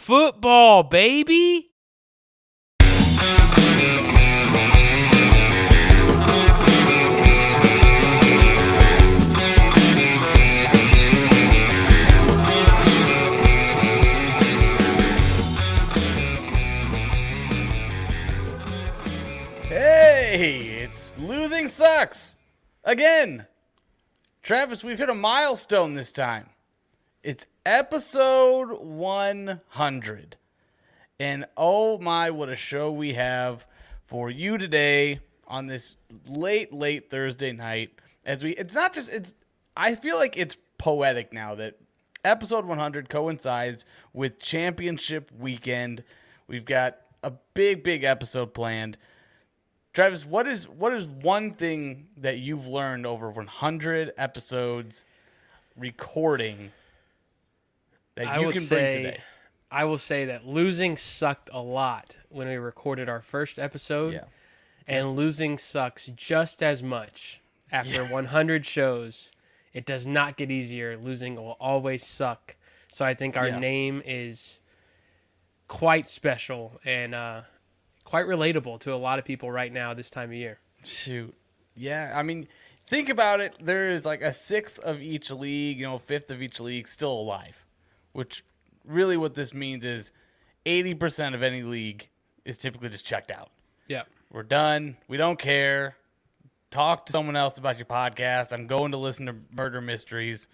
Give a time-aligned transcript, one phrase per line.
[0.00, 1.72] Football, baby.
[19.68, 22.36] Hey, it's losing sucks
[22.84, 23.46] again.
[24.42, 26.48] Travis, we've hit a milestone this time.
[27.22, 30.36] It's episode 100.
[31.18, 33.66] And oh my, what a show we have
[34.06, 35.96] for you today on this
[36.26, 37.90] late, late Thursday night.
[38.24, 39.34] As we, it's not just, it's,
[39.76, 41.76] I feel like it's poetic now that
[42.24, 46.02] episode 100 coincides with championship weekend.
[46.46, 48.96] We've got a big, big episode planned.
[49.92, 55.04] Travis, what is what is one thing that you've learned over 100 episodes
[55.76, 56.70] recording
[58.24, 59.20] that I you will can say, bring today?
[59.70, 64.24] I will say that losing sucked a lot when we recorded our first episode, Yeah.
[64.86, 67.40] and losing sucks just as much
[67.70, 69.30] after 100 shows.
[69.72, 70.96] It does not get easier.
[70.96, 72.56] Losing will always suck.
[72.88, 73.58] So I think our Yeah.
[73.60, 74.60] name is
[75.68, 77.42] quite special and uh,
[78.04, 80.58] quite relatable to a lot of people right now this time of year.
[80.84, 81.32] Shoot.
[81.76, 82.48] Yeah, I mean,
[82.88, 83.54] think about it.
[83.60, 87.12] There is like a sixth of each league, you know, fifth of each league still
[87.12, 87.64] alive,
[88.12, 88.44] which
[88.84, 90.12] really what this means is
[90.66, 92.08] 80% of any league
[92.44, 93.50] is typically just checked out.
[93.88, 94.02] Yeah.
[94.32, 94.96] We're done.
[95.08, 95.96] We don't care.
[96.70, 98.52] Talk to someone else about your podcast.
[98.52, 100.48] I'm going to listen to murder mysteries.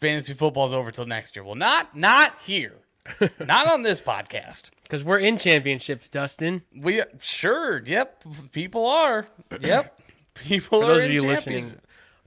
[0.00, 1.44] Fantasy football's over till next year.
[1.44, 2.74] Well, not not here.
[3.40, 4.70] not on this podcast.
[4.82, 6.62] Because we're in championships, Dustin.
[6.76, 8.22] We sure, yep.
[8.52, 9.26] People are.
[9.60, 10.00] Yep.
[10.34, 11.74] People For are those of you listening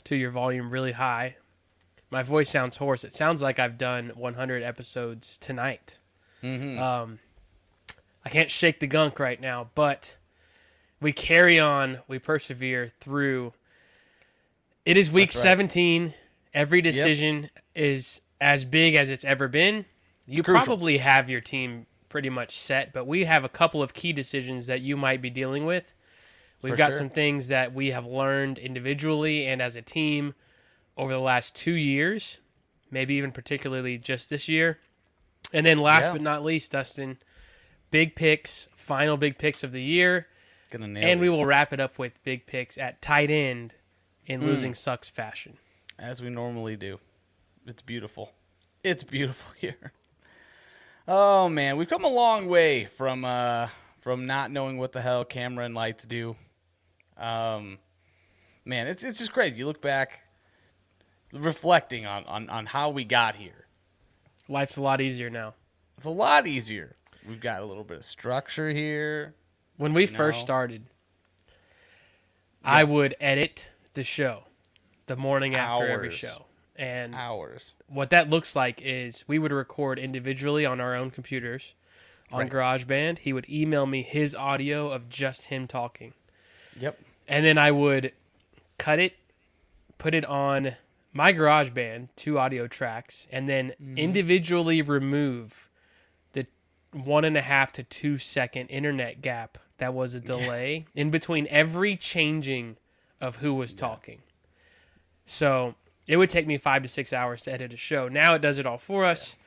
[0.05, 1.37] to your volume really high,
[2.11, 3.03] my voice sounds hoarse.
[3.03, 5.99] It sounds like I've done 100 episodes tonight.
[6.43, 6.79] Mm-hmm.
[6.79, 7.19] Um,
[8.23, 10.15] I can't shake the gunk right now, but
[11.01, 11.99] we carry on.
[12.07, 13.53] We persevere through.
[14.85, 15.43] It is week right.
[15.43, 16.13] 17.
[16.53, 19.85] Every decision is as big as it's ever been.
[20.27, 24.13] You probably have your team pretty much set, but we have a couple of key
[24.13, 25.93] decisions that you might be dealing with.
[26.61, 26.97] We've For got sure.
[26.97, 30.33] some things that we have learned individually and as a team
[30.97, 32.39] over the last two years,
[32.89, 34.79] maybe even particularly just this year.
[35.53, 36.13] And then last Yeah.
[36.13, 37.17] but not least, Dustin,
[37.91, 40.27] big picks, final big picks of the year.
[40.71, 43.75] Gonna nail And we will wrap it up with big picks at tight end
[44.25, 44.47] in Hmm.
[44.47, 45.57] losing sucks fashion.
[45.97, 46.99] as we normally do.
[47.65, 48.33] It's beautiful.
[48.83, 49.93] It's beautiful here.
[51.07, 53.69] Oh man, we've come a long way from uh
[53.99, 56.35] from not knowing what the hell camera and lights do.
[57.17, 57.79] Um
[58.65, 59.57] man, it's it's just crazy.
[59.59, 60.23] You look back
[61.35, 63.65] reflecting on on, on how we got here.
[64.47, 65.53] Life's a lot easier now.
[65.97, 66.95] It's a lot easier.
[67.27, 69.33] We've got a little bit of structure here.
[69.77, 70.45] When we first No.
[70.45, 70.85] started,
[72.63, 74.43] I would edit the show
[75.07, 76.45] the morning after every show.
[76.77, 77.73] And Hours.
[77.87, 81.73] what that looks like is we would record individually on our own computers
[82.31, 82.51] on Right.
[82.51, 83.19] GarageBand.
[83.19, 86.13] He would email me his audio of just him talking.
[86.77, 86.99] Yep.
[87.29, 88.11] And then I would
[88.77, 89.13] cut it,
[89.97, 90.75] put it on
[91.15, 95.69] my GarageBand, two audio tracks, and then individually remove
[96.33, 96.45] the
[96.91, 101.47] one and a half to two second internet gap that was a delay in between
[101.49, 102.75] every changing
[103.21, 104.23] of who was talking.
[105.25, 108.09] So it would take me five to six hours to edit a show.
[108.09, 109.37] Now it does it all for us.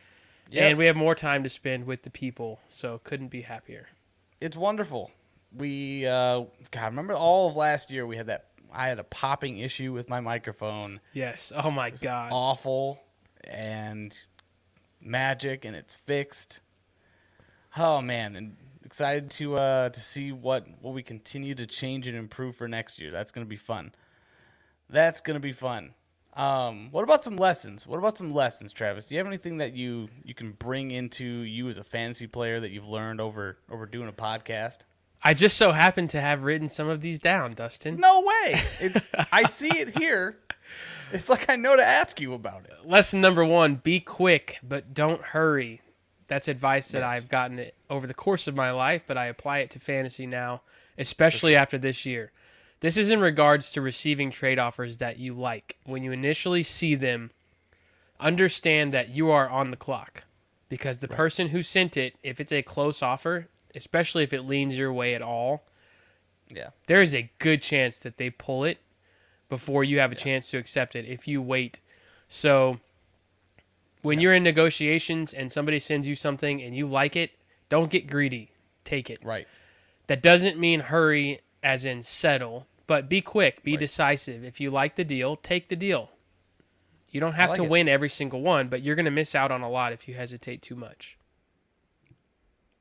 [0.51, 0.63] Yep.
[0.63, 3.89] And we have more time to spend with the people, so couldn't be happier.
[4.41, 5.11] it's wonderful.
[5.55, 9.59] We uh God, remember all of last year we had that I had a popping
[9.59, 11.01] issue with my microphone.
[11.13, 11.53] Yes.
[11.55, 12.31] Oh my god.
[12.33, 13.01] Awful
[13.45, 14.17] and
[15.01, 16.61] magic and it's fixed.
[17.77, 22.17] Oh man, and excited to uh to see what what we continue to change and
[22.17, 23.11] improve for next year.
[23.11, 23.93] That's going to be fun.
[24.91, 25.95] That's going to be fun.
[26.35, 27.87] Um, what about some lessons?
[27.87, 29.07] What about some lessons, Travis?
[29.07, 32.61] Do you have anything that you you can bring into you as a fantasy player
[32.61, 34.79] that you've learned over over doing a podcast?
[35.23, 37.97] I just so happen to have written some of these down, Dustin.
[37.99, 38.61] No way.
[38.81, 40.37] It's I see it here.
[41.13, 42.75] It's like I know to ask you about it.
[42.87, 45.81] Lesson number one be quick, but don't hurry.
[46.29, 47.11] That's advice that Yes.
[47.11, 50.27] I've gotten it over the course of my life, but I apply it to fantasy
[50.27, 50.61] now,
[50.99, 52.33] especially after this year.
[52.81, 55.79] This is in regards to receiving trade offers that you like.
[55.85, 57.31] When you initially see them,
[58.21, 60.25] understand that you are on the clock
[60.69, 64.77] because the person who sent it, if it's a close offer, especially if it leans
[64.79, 65.65] your way at all,
[66.49, 66.71] Yeah.
[66.87, 68.79] there is a good chance that they pull it
[69.49, 71.81] before you have a chance to accept it if you wait.
[72.29, 72.81] So
[74.03, 77.33] when you're in negotiations and somebody sends you something and you like it,
[77.69, 78.51] don't get greedy.
[78.85, 79.19] Take it.
[79.23, 79.47] Right.
[80.07, 83.81] That doesn't mean hurry as in settle, but be quick, be Right.
[83.81, 84.45] decisive.
[84.45, 86.11] If you like the deal, take the deal.
[87.11, 87.71] You don't have like to it.
[87.71, 90.15] win every single one, but you're going to miss out on a lot if you
[90.15, 91.18] hesitate too much.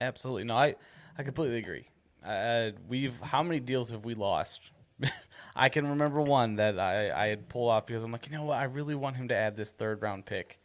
[0.02, 0.44] Absolutely.
[0.44, 0.76] No, I,
[1.18, 1.88] I completely agree.
[2.26, 4.72] Uh, we've how many deals have we lost?
[5.56, 8.44] I can remember one that I, I had pulled off because I'm like, you know
[8.44, 8.58] what?
[8.58, 10.60] I really want him to add this third round pick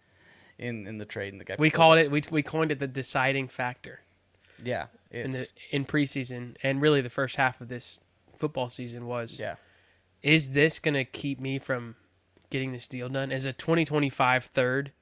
[0.59, 2.87] in in the trade, and the guy We called it we we coined it the
[2.87, 4.01] deciding factor
[4.65, 7.99] yeah, in the in preseason and really the first half of this
[8.37, 9.57] football season was yeah,
[10.23, 11.97] is this going to keep me from
[12.51, 13.33] getting this deal done?
[13.33, 14.93] Is a 2025 third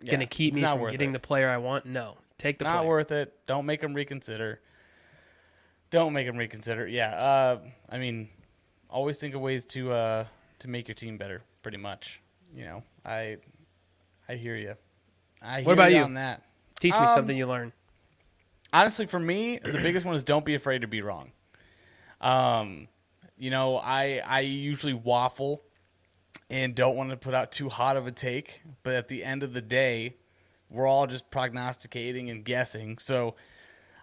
[0.00, 0.10] yeah.
[0.10, 1.14] going to keep me from getting it.
[1.14, 1.86] the player I want?
[1.86, 2.18] No.
[2.42, 2.88] Take the not player.
[2.88, 3.34] worth it.
[3.46, 4.60] Don't make him reconsider.
[5.90, 6.86] Don't make him reconsider.
[6.88, 7.58] Yeah, uh,
[7.88, 8.28] I mean,
[8.90, 10.24] always think of ways to uh,
[10.58, 11.42] to make your team better.
[11.62, 12.20] Pretty much,
[12.54, 12.82] you know.
[13.04, 13.36] I
[14.28, 14.74] I hear you.
[15.40, 16.04] I hear about ya you?
[16.04, 16.42] on that.
[16.80, 17.72] Teach me Um, something you learn.
[18.72, 21.30] honestly for me the biggest one is don't be afraid to be wrong
[22.20, 22.88] um
[23.36, 25.62] you know i i usually waffle
[26.50, 29.42] and don't want to put out too hot of a take but at the end
[29.42, 30.16] of the day
[30.72, 33.34] we're all just prognosticating and guessing so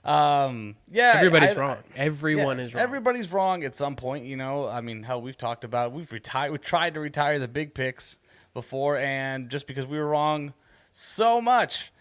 [0.06, 1.78] um yeah Everybody's I- wrong.
[1.96, 2.84] Everyone yeah, is wrong.
[2.84, 4.66] Everybody's wrong at some point, you know.
[4.68, 8.18] I mean, hell, we've talked about we've retired, we tried to retire the big picks
[8.54, 10.54] before, and just because we were wrong
[10.92, 11.92] so much.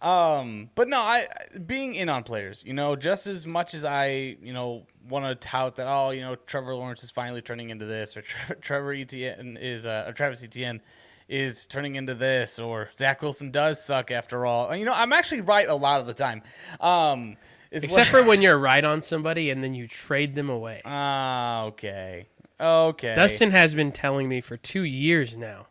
[0.00, 1.28] Um, but no, I
[1.64, 5.34] being in on players, you know, just as much as I, you know, want to
[5.36, 8.92] tout that, oh, you know, Trevor Lawrence is finally turning into this, or Trevor, Trevor
[8.92, 10.82] Etienne is, uh, or Travis Etienne
[11.28, 14.74] is turning into this, or Zach Wilson does suck after all.
[14.76, 16.42] You know, I'm actually right a lot of the time.
[16.80, 17.36] Um,
[17.72, 20.82] Except what- for when you're right on somebody and then you trade them away.
[20.84, 22.26] Ah, okay.
[22.60, 23.14] Okay.
[23.14, 25.66] Dustin has been telling me for two years now.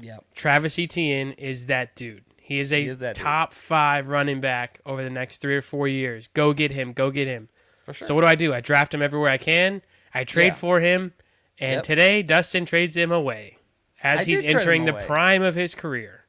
[0.00, 0.24] Yep.
[0.34, 2.22] Travis Etienne is that dude.
[2.40, 3.24] He is a He is that dude.
[3.24, 6.28] top five running back over the next three or four years.
[6.34, 6.92] Go get him.
[6.92, 7.48] Go get him.
[7.80, 8.06] For sure.
[8.06, 8.54] So what do I do?
[8.54, 9.82] I draft him everywhere I can.
[10.14, 10.54] I trade Yeah.
[10.54, 11.12] for him,
[11.58, 11.82] and Yep.
[11.82, 13.57] today Dustin trades him away
[14.02, 16.24] as I he's did trade him entering the prime of his career.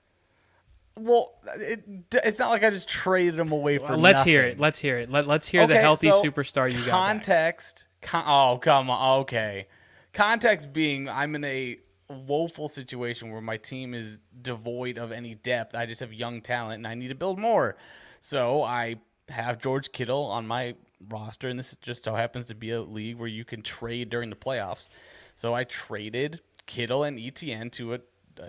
[0.97, 3.89] well, it, it's not like I just traded him away for.
[3.89, 4.59] Well, let's hear it.
[4.59, 5.09] Let's hear it.
[5.09, 6.91] Let, let's hear the healthy so superstar you got.
[6.91, 7.87] Context.
[8.01, 9.19] Con- oh, come on.
[9.21, 9.67] Okay.
[10.13, 11.77] Context being, I'm in a
[12.09, 15.75] woeful situation where my team is devoid of any depth.
[15.75, 17.77] I just have young talent, and I need to build more.
[18.19, 18.95] So I
[19.29, 20.75] have George Kittle on my
[21.07, 24.29] roster, and this just so happens to be a league where you can trade during
[24.29, 24.89] the playoffs.
[25.35, 27.99] So I traded Kittle and Etienne to a,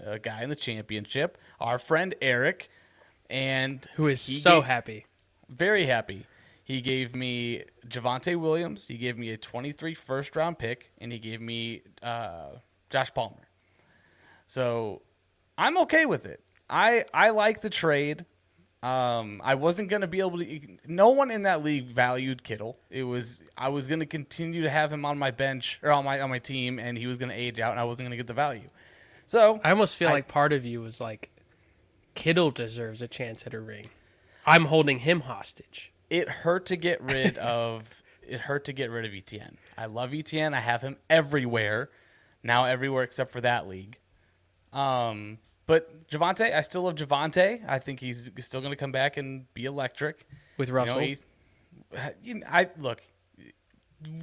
[0.05, 2.70] a guy in the championship, our friend Eric,
[3.31, 5.06] and Who is so gave- happy.
[5.49, 6.26] very happy.
[6.62, 8.87] He gave me Javonte Williams.
[8.87, 12.50] He gave me a 23 first round pick, and he gave me uh,
[12.90, 13.49] Josh Palmer.
[14.46, 15.02] So
[15.58, 16.44] I'm okay with it.
[16.69, 18.25] I I like the trade.
[18.82, 20.61] Um, I wasn't gonna be able to.
[20.87, 22.79] No one in that league valued Kittle.
[22.88, 26.19] It was I was gonna continue to have him on my bench or on my
[26.21, 28.32] on my team, and he was gonna age out, and I wasn't gonna get the
[28.35, 28.71] value.
[29.27, 31.31] So I almost feel I- like part of you was like,
[32.15, 33.87] Kittle deserves a chance at a ring.
[34.47, 35.93] I'm holding him hostage.
[36.09, 39.59] it hurt to get rid of it hurt to get rid of Etienne.
[39.76, 40.55] I love Etienne.
[40.55, 41.91] I have him everywhere.
[42.43, 43.99] Now everywhere except for that league.
[44.73, 45.37] Um
[45.70, 47.62] but Javonte, I still love Javonte.
[47.67, 50.26] I think he's still going to come back and be electric.
[50.58, 50.99] with You know, Russell.
[51.00, 51.17] he-
[52.23, 53.02] you know, I look.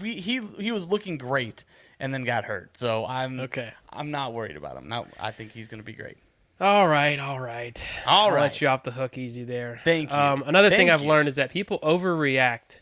[0.02, 1.64] We, he he was looking great
[2.00, 2.76] and then got hurt.
[2.78, 3.72] So I'm Okay.
[3.92, 4.88] I'm not worried about him.
[4.88, 6.18] Now I think he's going to be great.
[6.60, 8.36] All right, all right, all right.
[8.38, 9.80] I'll let you off the hook easy there.
[9.84, 10.16] Thank you.
[10.16, 11.08] Um, another thing I've you.
[11.08, 12.82] learned is that people overreact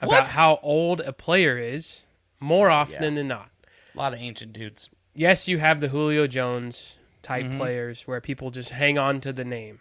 [0.00, 0.28] about What?
[0.30, 2.02] how old a player is
[2.40, 3.10] more often Yeah.
[3.20, 3.50] than not.
[3.94, 4.90] A lot of ancient dudes.
[5.14, 7.58] Yes, you have the Julio Jones type Mm-hmm.
[7.58, 9.80] players where people just hang on to the name.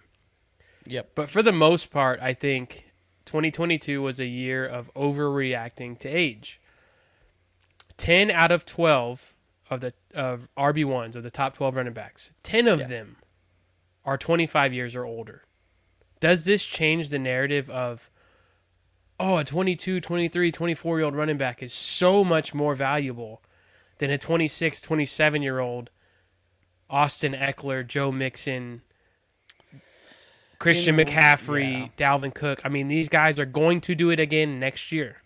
[0.85, 1.11] Yep.
[1.15, 2.91] But for the most part, I think
[3.25, 6.59] 2022 was a year of overreacting to age.
[7.97, 9.35] 10 out of 12
[9.69, 12.87] of the of RB1s of the top 12 running backs, 10 of Yeah.
[12.87, 13.17] them
[14.03, 15.43] are 25 years or older.
[16.19, 18.09] Does this change the narrative of
[19.19, 23.41] oh, a 22, 23, 24 year old running back is so much more valuable
[23.99, 25.91] than a 26, 27 year old
[26.91, 28.81] Austin Ekeler, Joe Mixon,
[30.59, 32.61] Christian In- McCaffrey, Dalvin Cook.
[32.63, 35.17] I mean, these guys are going to do it again next year.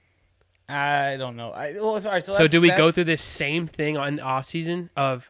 [0.69, 1.51] I don't know.
[1.51, 2.21] I well, sorry.
[2.21, 5.29] So, So do we go through this same thing on off season of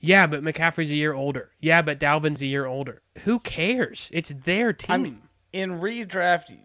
[0.00, 1.50] yeah, but McCaffrey's a year older.
[1.60, 3.02] Yeah, but Dalvin's a year older.
[3.20, 4.08] Who cares?
[4.12, 4.90] It's their team.
[4.90, 5.18] I mean,
[5.52, 6.56] in redraft,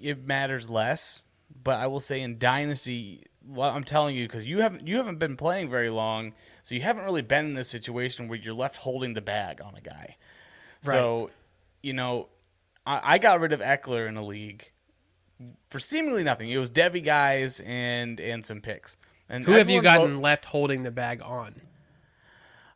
[0.00, 1.22] it matters less.
[1.62, 5.18] But I will say in dynasty, well, I'm telling you because you haven't you haven't
[5.18, 6.32] been playing very long,
[6.62, 9.74] so you haven't really been in this situation where you're left holding the bag on
[9.74, 10.16] a guy.
[10.82, 11.30] So
[11.82, 12.28] you know,
[12.86, 14.70] I, I got rid of Ekeler in a league
[15.68, 16.50] for seemingly nothing.
[16.50, 18.96] It was Devy guys and and some picks.
[19.28, 21.54] And Who have you gotten vote- left holding the bag on?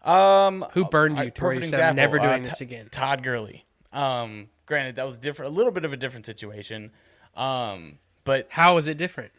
[0.03, 2.89] Um, Who burned you perfect "I'm never example, uh, doing this again"?
[2.91, 3.67] Todd Gurley.
[3.93, 6.93] Um, granted, that was different, a little bit of a different situation.
[7.37, 9.33] Um, but How is it different?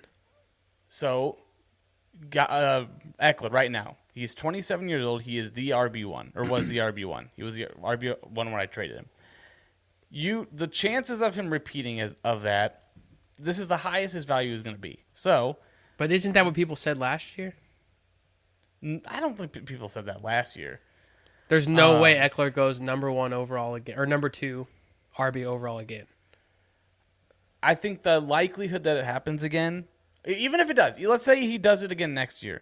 [0.89, 1.37] So,
[2.29, 2.85] got uh,
[3.21, 3.97] Ekeler right now.
[4.13, 5.21] He's 27 years old.
[5.23, 7.29] He is the RB one, or was the RB one.
[7.35, 9.05] He was the RB one when I traded him.
[10.09, 12.83] You, the chances of him repeating as, of that,
[13.37, 15.03] this is the highest his value is going to be.
[15.13, 15.57] So,
[15.97, 17.53] But isn't that what people said last year?
[19.07, 20.79] I don't think people said that last year.
[21.49, 24.67] There's no Um, way Ekeler goes number one overall again, or number two
[25.17, 26.07] RB overall again.
[27.61, 29.87] I think the likelihood that it happens again,
[30.25, 32.61] even if it does, let's say he does it again next year.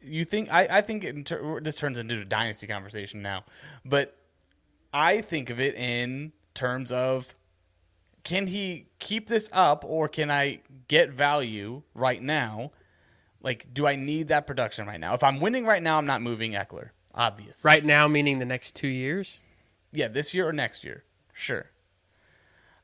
[0.00, 3.44] You think I, I think it, this turns into a dynasty conversation now,
[3.84, 4.16] but
[4.92, 7.34] I think of it in terms of
[8.24, 12.72] can he keep this up or can I get value right now?
[13.40, 15.14] Like, do I need that production right now?
[15.14, 17.64] If I'm winning right now, I'm not moving Ekeler, obvious.
[17.64, 19.40] Right now, meaning the next two years.
[19.92, 21.70] Yeah, this year or next year, sure.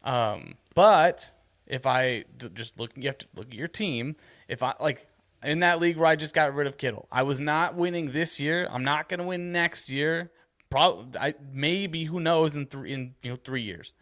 [0.03, 1.33] Um, but
[1.75, 4.17] if I just look, you have to look at your team.
[4.49, 5.07] If I like
[5.43, 8.39] in that league where I just got rid of Kittle, I was not winning this
[8.39, 8.69] year.
[8.71, 10.31] I'm not going to win next year.
[10.71, 13.93] Probably, I maybe who knows in three in you know three years.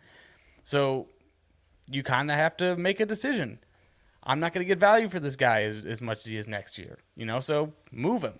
[0.62, 1.08] So
[1.90, 3.58] you kind of have to make a decision.
[4.22, 6.46] I'm not going to get value for this guy as, as much as he is
[6.46, 6.98] next year.
[7.16, 8.38] You know, so move him.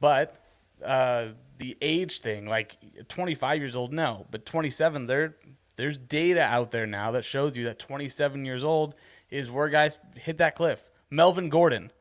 [0.00, 0.42] But
[0.84, 2.76] uh, the age thing, like
[3.08, 5.36] 25 years old, no, but 27, there
[5.76, 8.94] there's data out there now that shows you that 27 years old
[9.30, 10.90] is where guys hit that cliff.
[11.10, 11.92] Melvin Gordon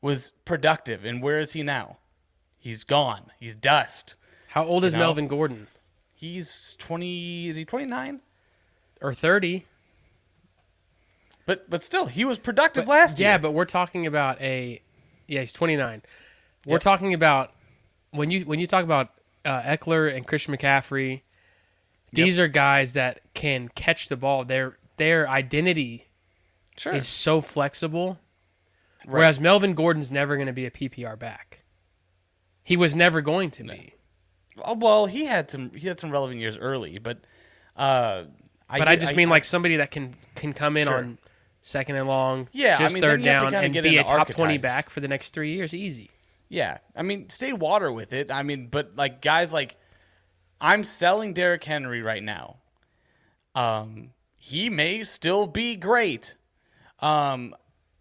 [0.00, 1.98] was productive, and where is he now?
[2.58, 3.32] He's gone.
[3.40, 4.14] He's dust.
[4.48, 5.00] How old is know?
[5.00, 5.66] Melvin Gordon?
[6.14, 7.48] He's 20.
[7.48, 8.20] Is he 29?
[9.00, 9.66] Or thirty?
[11.44, 13.32] But but still, he was productive last yeah, year.
[13.34, 14.80] Yeah, but we're talking about a.
[15.26, 16.02] Yeah, he's twenty nine.
[16.64, 16.82] We're Yep.
[16.82, 17.52] talking about
[18.12, 19.08] when you when you talk about
[19.44, 21.22] uh, Ekeler and Christian McCaffrey.
[22.12, 24.44] These are guys that can catch the ball.
[24.44, 26.08] Their their identity
[26.76, 26.92] sure.
[26.94, 28.18] is so flexible.
[29.06, 31.62] Whereas Melvin Gordon's never going to be a PPR back.
[32.62, 33.94] He was never going to be.
[34.62, 37.18] Oh, well, he had some he had some relevant years early, but
[37.76, 38.24] uh,
[38.68, 40.98] But I just mean like somebody that can can come in Sure.
[40.98, 41.18] on
[41.62, 43.96] second and long, Yeah, I just mean, then third you have to down, and be
[43.96, 46.10] a top twenty back for the next three years, easy.
[46.48, 48.30] Yeah, I mean, stay water with it.
[48.30, 49.76] I mean, but like guys like
[50.62, 52.58] I'm selling Derrick Henry right now.
[53.54, 56.36] Um, he may still be great.
[57.00, 57.54] Um,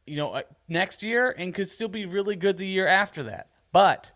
[0.06, 3.50] you know, uh, next year and could still be really good the year after that.
[3.72, 4.12] But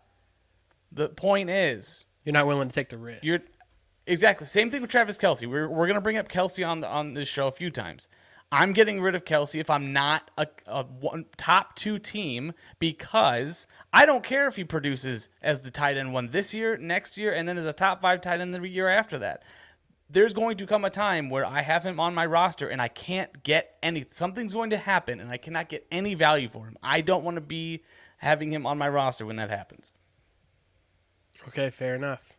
[0.92, 3.24] the point is, You're not willing to take the risk.
[3.24, 3.40] you're
[4.06, 5.48] exactly same thing with Travis Kelce.
[5.50, 8.08] We're we're gonna bring up Kelce on the on this show a few times.
[8.52, 13.66] I'm getting rid of Kelce if I'm not a, a one, top two team because
[13.92, 17.32] I don't care if he produces as the tight end one this year, next year,
[17.32, 19.42] and then as a top five tight end the year after that.
[20.08, 22.86] There's going to come a time where I have him on my roster and I
[22.86, 24.06] can't get any.
[24.10, 26.78] Something's going to happen and I cannot get any value for him.
[26.80, 27.82] I don't want to be
[28.18, 29.92] having him on my roster when that happens.
[31.48, 32.35] Okay, fair enough.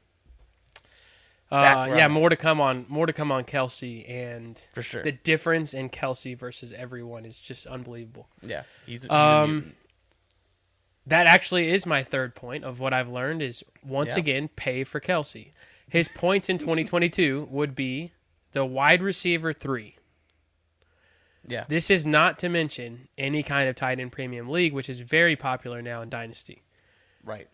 [1.49, 5.01] Uh, yeah, I'm more to come on more to come on Kelce and For sure.
[5.03, 8.27] the difference in Kelce versus everyone is just unbelievable.
[8.41, 9.73] Yeah, he's, he's Um.
[11.05, 14.19] That actually is my third point of what I've learned is once Yeah.
[14.19, 15.51] again pay for Kelce.
[15.89, 18.11] His points in 2022 would be
[18.51, 19.95] the wide receiver three.
[21.47, 24.99] Yeah, This is not to mention any kind of tight end premium league, which is
[24.99, 26.61] very popular now in Dynasty.
[27.23, 27.47] right.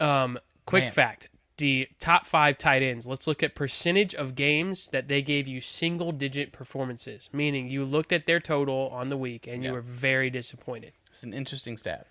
[0.00, 0.36] Um,
[0.66, 0.90] quick Man.
[0.92, 1.28] fact:
[1.58, 3.06] the top five tight ends.
[3.06, 7.84] Let's look at percentage of games that they gave you single digit performances, meaning you
[7.84, 10.92] looked at their total on the week and you were very disappointed.
[11.08, 12.06] It's an interesting stat.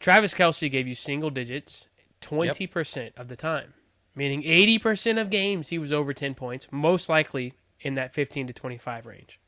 [0.00, 1.88] Travis Kelce gave you single digits
[2.20, 3.74] 20% of the time,
[4.14, 8.52] meaning 80% of games he was over 10 points, most likely in that 15 to
[8.52, 9.40] 25 range.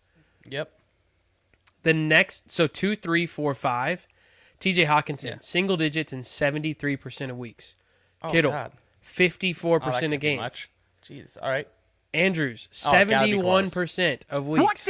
[0.49, 0.73] Yep.
[1.83, 4.07] The next, so two, three, four, five,
[4.61, 5.38] TJ Hockenson, Yeah.
[5.40, 7.75] single digits in 73% of weeks.
[8.23, 8.73] Oh, Kittle, God.
[9.04, 10.40] 54% Oh, that of can't be games.
[10.40, 10.71] Much.
[11.02, 11.37] Jeez.
[11.40, 11.69] All right.
[12.12, 14.88] Andrews, Oh, it gotta be 71% of weeks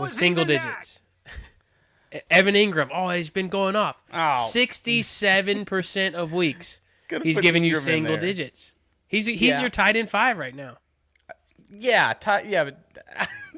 [0.00, 1.02] was single digits.
[2.30, 3.96] Evan Engram, oh, he's been going off.
[4.12, 4.48] Oh.
[4.50, 6.80] 67% of weeks.
[7.22, 8.72] He's giving you Engram in single digits.
[9.06, 9.60] He's he's Yeah.
[9.60, 10.78] your tight end five right now.
[11.70, 12.14] Yeah.
[12.18, 12.78] Ty, yeah, but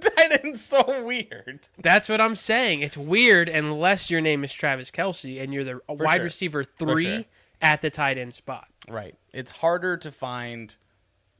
[0.16, 1.68] tight end's so weird.
[1.78, 2.80] That's what I'm saying.
[2.80, 6.24] It's weird unless your name is Travis Kelce and you're the wide sure.
[6.24, 7.24] receiver three sure.
[7.64, 8.68] At the tight end spot.
[8.88, 9.16] Right.
[9.32, 10.76] It's harder to find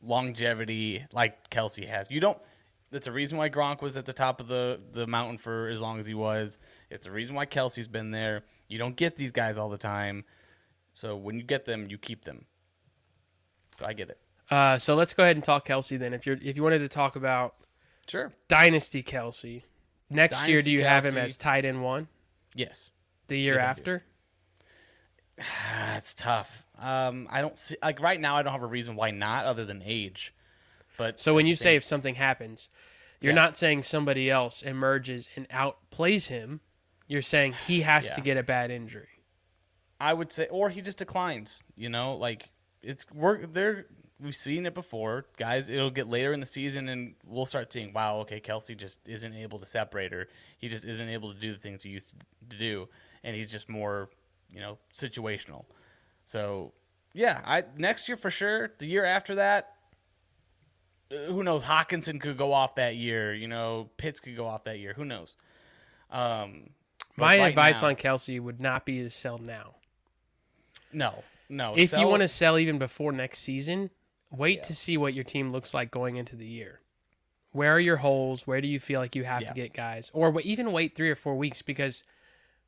[0.02, 2.10] longevity like Kelce has.
[2.10, 2.38] You don't.
[2.90, 5.80] That's a reason why Gronk was at the top of the the mountain for as
[5.80, 6.58] long as he was.
[6.90, 8.42] It's the reason why Kelce's been there.
[8.68, 10.24] You don't get these guys all the time.
[10.94, 12.46] So when you get them, you keep them.
[13.76, 14.18] So I get it.
[14.50, 16.14] Uh, so let's go ahead and talk Kelce then.
[16.14, 17.54] If you're if you wanted to talk about
[18.08, 18.32] Sure.
[18.48, 19.62] Dynasty Kelce,
[20.10, 22.08] next year do Dynasty you have him as tight end one?
[22.54, 22.90] Yes.
[23.28, 24.04] The year Yes, after?
[25.38, 26.64] That's tough.
[26.78, 28.36] Um, I don't see like right now.
[28.36, 30.34] I don't have a reason why not, other than age.
[30.96, 32.68] But So when you say if something happens,
[33.20, 33.36] you're Yeah.
[33.36, 36.60] not saying somebody else emerges and outplays him.
[37.06, 39.08] You're saying he has to get a bad injury.
[40.00, 41.62] I would say, or he just declines.
[41.76, 42.50] You know, like
[42.82, 43.86] it's we're there.
[44.20, 45.68] We've seen it before, guys.
[45.68, 49.34] It'll get later in the season, and we'll start seeing, wow, okay, Kelce just isn't
[49.34, 50.28] able to separate her.
[50.56, 52.14] He just isn't able to do the things he used
[52.48, 52.88] to do,
[53.24, 54.08] and he's just more,
[54.54, 55.64] you know, situational.
[56.24, 56.72] So,
[57.12, 58.70] yeah, I next year for sure.
[58.78, 59.72] The year after that,
[61.12, 61.64] uh, who knows?
[61.64, 63.34] Hockenson could go off that year.
[63.34, 64.94] You know, Pitts could go off that year.
[64.94, 65.36] Who knows?
[66.10, 66.70] Um,
[67.16, 69.74] My right advice now- on Kelce would not be to sell now.
[70.92, 71.74] no, no.
[71.76, 73.90] if you want to sell even before next season,
[74.30, 74.62] wait Yeah.
[74.62, 76.80] to see what your team looks like going into the year.
[77.50, 78.46] Where are your holes?
[78.46, 79.48] Where do you feel like you have Yeah.
[79.48, 82.02] to get guys, or even wait three or four weeks because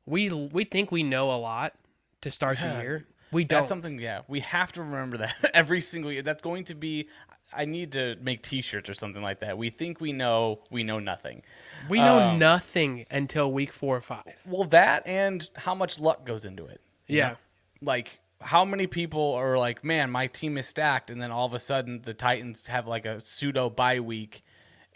[0.07, 1.73] we we think we know a lot
[2.21, 3.05] to start the year.
[3.31, 3.59] We don't.
[3.59, 4.21] That's something, yeah.
[4.27, 6.21] We have to remember that every single year.
[6.21, 7.09] That's going to be.
[7.55, 9.57] I need to make T-shirts or something like that.
[9.57, 11.43] We think we know, we know nothing.
[11.87, 14.35] we know um, nothing until week four or five.
[14.45, 16.81] Well, that and how much luck goes into it.
[17.07, 17.29] Yeah.
[17.29, 17.35] know?
[17.81, 21.53] Like how many people are like, man, my team is stacked, and then all of
[21.53, 24.43] a sudden the Titans have like a pseudo bye week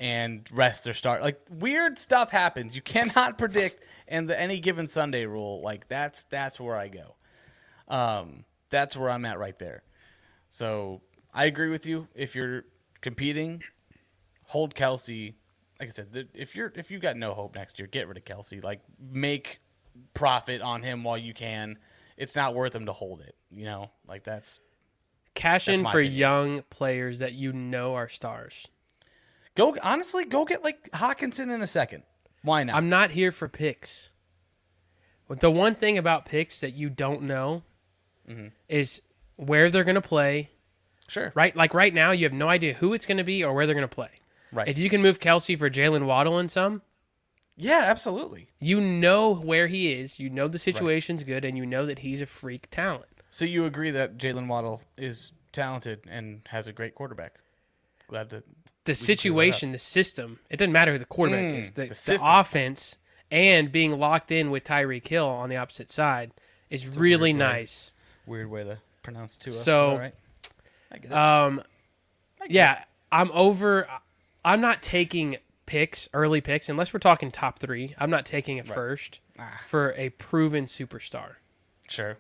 [0.02, 1.22] and rest their start.
[1.22, 2.76] Like weird stuff happens.
[2.76, 3.86] You cannot predict.
[4.08, 7.16] And the any given Sunday rule, like that's that's where I go.
[7.88, 9.84] Um, that's where I'm at right there.
[10.50, 11.02] So
[11.34, 12.08] I agree with you.
[12.16, 12.66] If you're
[13.02, 13.64] competing,
[14.48, 15.36] hold Kelce.
[15.80, 18.26] Like I said, if you're if you got no hope next year, get rid of
[18.26, 18.62] Kelce.
[18.64, 19.60] Like make
[20.16, 21.78] profit on him while you can.
[22.18, 23.36] It's not worth him to hold it.
[23.52, 24.60] You know, like that's
[25.36, 26.20] Cash That's in for opinion.
[26.20, 28.68] young players that you know are stars.
[29.56, 29.76] Go.
[29.82, 32.04] Honestly, go get like Hockenson in a second.
[32.44, 32.76] Why not?
[32.76, 34.12] I'm not here for picks.
[35.28, 37.64] But the one thing about picks that you don't know
[38.30, 38.48] Mm-hmm.
[38.70, 39.02] is
[39.36, 40.52] where they're going to play.
[41.08, 41.32] sure.
[41.36, 43.66] Right, like right now, you have no idea who it's going to be or where
[43.66, 44.12] they're going to play.
[44.54, 44.68] Right.
[44.68, 46.82] If you can move Kelce for Jaylen Waddle and some,
[47.58, 48.48] yeah, absolutely.
[48.60, 50.20] you know where he is.
[50.20, 53.06] You know the situation's good, and you know that he's a freak talent.
[53.30, 57.40] So you agree that Jaylen Waddle is talented and has a great quarterback?
[58.08, 58.44] Glad to.
[58.86, 61.72] The situation, the system, it doesn't matter who the quarterback Mm, is.
[61.72, 62.98] The, the the offense
[63.30, 66.32] and being locked in with Tyreek Hill on the opposite side
[66.70, 67.54] is really weird way.
[67.54, 67.94] nice.
[68.26, 69.54] Weird way to pronounce Tua.
[69.54, 70.14] So- right.
[70.94, 71.12] It.
[71.12, 71.62] Um,
[72.50, 73.88] yeah, I'm over.
[74.44, 77.96] I'm not taking picks, early picks, unless we're talking top three.
[77.98, 79.62] I'm not taking it first Ah.
[79.66, 81.36] for a proven superstar.
[81.88, 82.18] sure.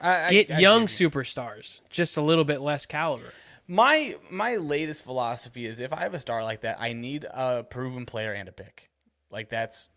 [0.00, 3.32] I, I- Get I young superstars, just a little bit less caliber.
[3.70, 7.62] My my latest philosophy is if I have a star like that, I need a
[7.64, 8.88] proven player and a pick.
[9.30, 9.90] Like that's,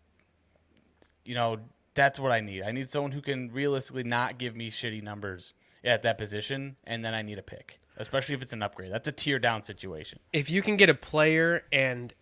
[1.24, 1.58] you know,
[1.94, 2.62] that's what I need.
[2.62, 7.02] I need someone who can realistically not give me shitty numbers at that position, and
[7.02, 8.92] then I need a pick, especially if it's an upgrade.
[8.92, 10.18] That's a tier down situation.
[10.34, 12.12] If you can get a player and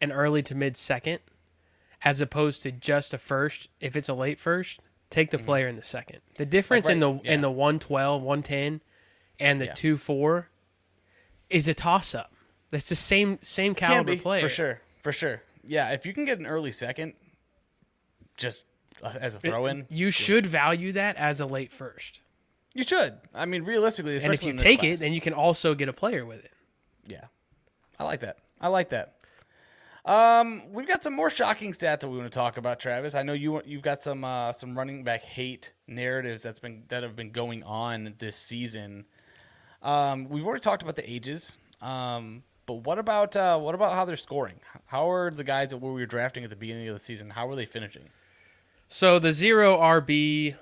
[0.00, 1.20] an early to mid second,
[2.04, 5.76] as opposed to just a first, if it's a late first, take the player in
[5.76, 6.20] the second.
[6.38, 7.26] The difference in the Mm-hmm.
[7.26, 8.80] in the 112, 110,
[9.40, 9.74] and the Yeah.
[9.74, 10.48] two four
[11.48, 12.32] is a toss up.
[12.70, 15.42] That's the same same caliber be player for sure, for sure.
[15.64, 17.14] Yeah, if you can get an early second,
[18.36, 18.64] just
[19.02, 22.20] uh, as a throw in, You should value that as a late first.
[22.74, 23.18] you should.
[23.34, 24.98] I mean, realistically, And if you take class.
[24.98, 26.52] it, then you can also get a player with it.
[27.06, 27.24] Yeah,
[27.98, 28.38] I like that.
[28.60, 29.16] I like that.
[30.04, 33.14] Um, we've got some more shocking stats that we want to talk about, Travis.
[33.14, 37.02] I know you you've got some uh, some running back hate narratives that's been that
[37.02, 39.04] have been going on this season.
[39.82, 41.56] Um, we've already talked about the ages.
[41.80, 44.60] Um, but what about uh, what about how they're scoring?
[44.86, 47.30] How are the guys that we were drafting at the beginning of the season?
[47.30, 48.04] How are they finishing?
[48.88, 50.54] So the zero RB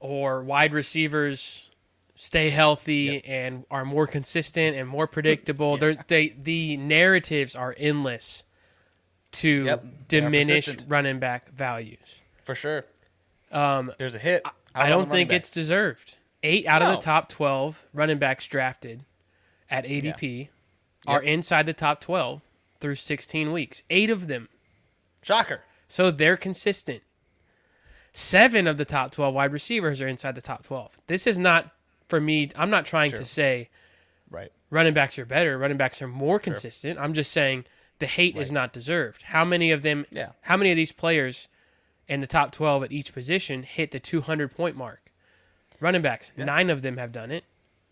[0.00, 1.70] or wide receivers
[2.14, 5.76] stay healthy and are more consistent and more predictable.
[5.78, 8.44] There's they the narratives are endless
[9.32, 12.20] to Yep, diminish running back values.
[12.44, 12.84] For sure,
[13.50, 14.42] Um, there's a hit.
[14.74, 16.16] I on don't think it's deserved.
[16.44, 19.04] Eight out of the top twelve running backs drafted
[19.70, 20.48] at ADP
[21.06, 22.42] are inside the top twelve
[22.80, 23.82] through sixteen weeks.
[23.90, 24.48] Eight of them.
[25.22, 25.62] shocker.
[25.88, 27.02] So they're consistent.
[28.12, 30.98] Seven of the top 12 wide receivers are inside the top 12.
[31.08, 31.70] This is not,
[32.08, 33.18] for me, I'm not trying Sure.
[33.18, 33.70] to say
[34.30, 34.52] Right.
[34.70, 35.58] Running backs are better.
[35.58, 36.98] Running backs are more consistent.
[36.98, 37.64] I'm just saying
[37.98, 39.22] the hate is not deserved.
[39.24, 40.06] How many of them?
[40.10, 40.32] Yeah.
[40.42, 41.48] How many of these players
[42.08, 45.03] in the top 12 at each position hit the 200 point mark?
[45.80, 47.44] Running backs, nine of them have done it.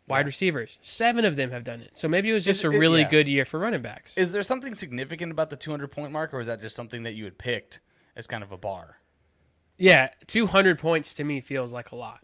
[0.08, 1.96] Wide receivers, seven of them have done it.
[1.96, 3.08] So maybe it was just Is a it- really yeah.
[3.08, 4.16] good year for running backs.
[4.18, 7.14] Is there something significant about the 200 point mark, or is that just something that
[7.14, 7.80] you had picked
[8.16, 8.98] as kind of a bar?
[9.78, 12.20] yeah, 200 points to me feels like a lot.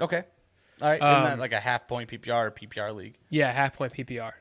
[0.00, 0.24] Okay.
[0.80, 0.94] All right.
[0.96, 3.18] Isn't that Um, like a half point PPR or PPR league?
[3.28, 4.32] Yeah, half point PPR.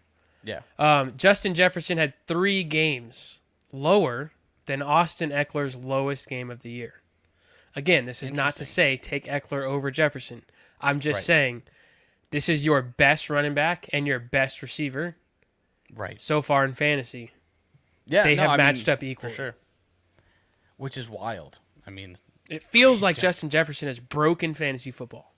[0.44, 0.62] Yeah.
[0.80, 4.32] Um, Justin Jefferson had three games lower
[4.66, 7.01] than Austin Ekeler's lowest game of the year.
[7.76, 10.44] Again, this is not to say take Ekeler over Jefferson.
[10.82, 11.24] I'm just Right.
[11.26, 11.64] saying
[12.32, 15.16] this is your best running back and your best receiver
[15.94, 16.20] Right.
[16.20, 17.32] so far in fantasy.
[18.06, 18.24] Yeah.
[18.24, 19.56] They no, have I mean, matched up for sure.
[20.78, 21.60] Which is wild.
[21.86, 22.18] I mean,
[22.50, 25.30] It feels like Justin Jefferson has broken fantasy football.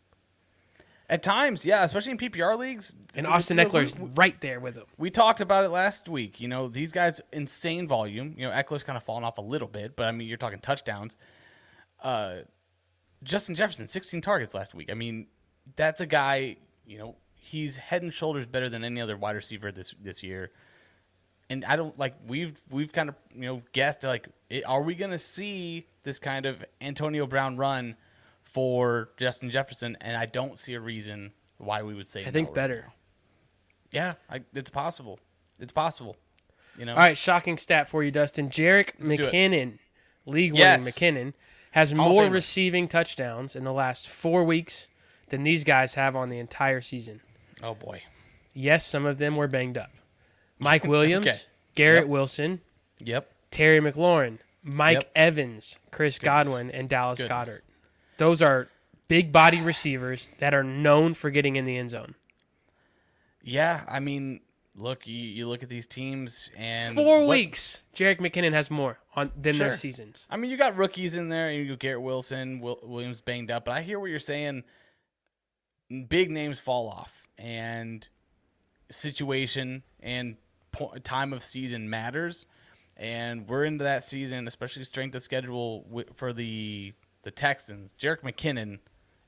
[1.09, 2.95] at times, yeah, especially in PPR leagues.
[3.13, 4.85] And Austin Ekeler's we- right there with him.
[4.97, 6.39] We talked about it last week.
[6.41, 8.33] You know, these guys insane volume.
[8.37, 10.59] You know, Ekeler's kind of fallen off a little bit, but I mean, you're talking
[10.59, 11.17] touchdowns.
[12.03, 12.35] Uh,
[13.23, 14.91] Justin Jefferson, 16 targets last week.
[14.91, 15.27] I mean,
[15.75, 16.57] that's a guy.
[16.85, 20.51] You know, he's head and shoulders better than any other wide receiver this this year.
[21.49, 24.95] And I don't like we've we've kind of you know guessed like, it, are we
[24.95, 27.95] gonna see this kind of Antonio Brown run
[28.41, 29.97] for Justin Jefferson?
[30.01, 32.85] And I don't see a reason why we would say I think better.
[32.87, 32.93] now.
[33.91, 35.19] Yeah, I, it's possible.
[35.59, 36.17] It's possible.
[36.77, 36.93] You know.
[36.93, 38.49] All right, shocking stat for you, Dustin.
[38.49, 38.99] Jerick it.
[38.99, 39.77] McKinnon,
[40.25, 40.89] league winning Yes.
[40.89, 41.33] McKinnon,
[41.73, 44.87] has more receiving touchdowns in the last four weeks
[45.29, 47.21] than these guys have on the entire season.
[47.61, 48.01] Oh boy.
[48.53, 49.91] Yes, some of them were banged up.
[50.59, 51.37] Mike Williams, Okay.
[51.75, 52.09] Garrett Yep.
[52.09, 52.61] Wilson,
[52.99, 53.31] Yep.
[53.51, 55.11] Terry McLaurin, Mike Yep.
[55.15, 56.47] Evans, Chris Goodness.
[56.47, 57.49] Godwin, and Dallas Goodness.
[57.49, 57.61] Goedert.
[58.17, 58.69] Those are
[59.07, 62.15] big body receivers that are known for getting in the end zone.
[63.43, 64.39] Yeah, I mean,
[64.75, 67.83] look, you, you look at these teams and Four what- weeks.
[67.95, 70.27] Jerick McKinnon has more on than their seasons.
[70.29, 73.51] I mean, you got rookies in there, and you got Garrett Wilson, Will, Williams banged
[73.51, 74.63] up, but I hear what you're saying.
[76.07, 78.07] Big names fall off, and
[78.89, 80.37] situation and
[80.71, 82.45] po- time of season matters.
[82.95, 87.93] And we're into that season, especially strength of schedule wi- for the the Texans.
[87.99, 88.79] Jerick McKinnon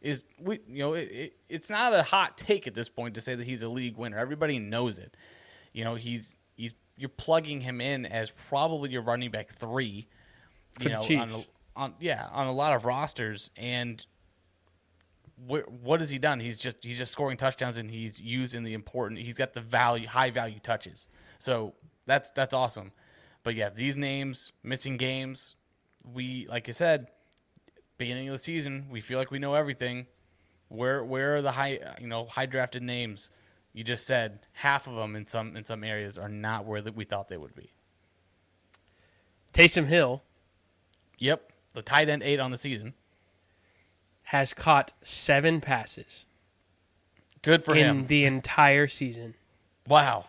[0.01, 3.21] is we you know it, it, it's not a hot take at this point to
[3.21, 4.17] say that he's a league winner.
[4.17, 5.15] Everybody knows it.
[5.73, 10.07] You know he's he's you're plugging him in as probably your running back three.
[10.73, 11.43] For you the know on, a,
[11.75, 14.05] on yeah on a lot of rosters and
[15.37, 16.39] wh- what has he done?
[16.39, 19.19] He's just he's just scoring touchdowns and he's using the important.
[19.21, 21.07] He's got the value high value touches.
[21.39, 21.73] So
[22.05, 22.91] that's that's awesome.
[23.43, 25.55] But yeah, these names missing games.
[26.03, 27.07] We like I said,
[27.97, 30.07] beginning of the season, we feel like we know everything.
[30.69, 33.29] Where where are the high you know high drafted names?
[33.73, 36.95] You just said half of them in some in some areas are not where that
[36.95, 37.71] we thought they would be.
[39.53, 40.23] Taysom Hill
[41.17, 42.93] Yep, the tight end eight on the season.
[44.23, 46.25] has caught seven passes
[47.41, 48.07] Good for in him.
[48.07, 49.35] the entire season.
[49.87, 50.25] Wow.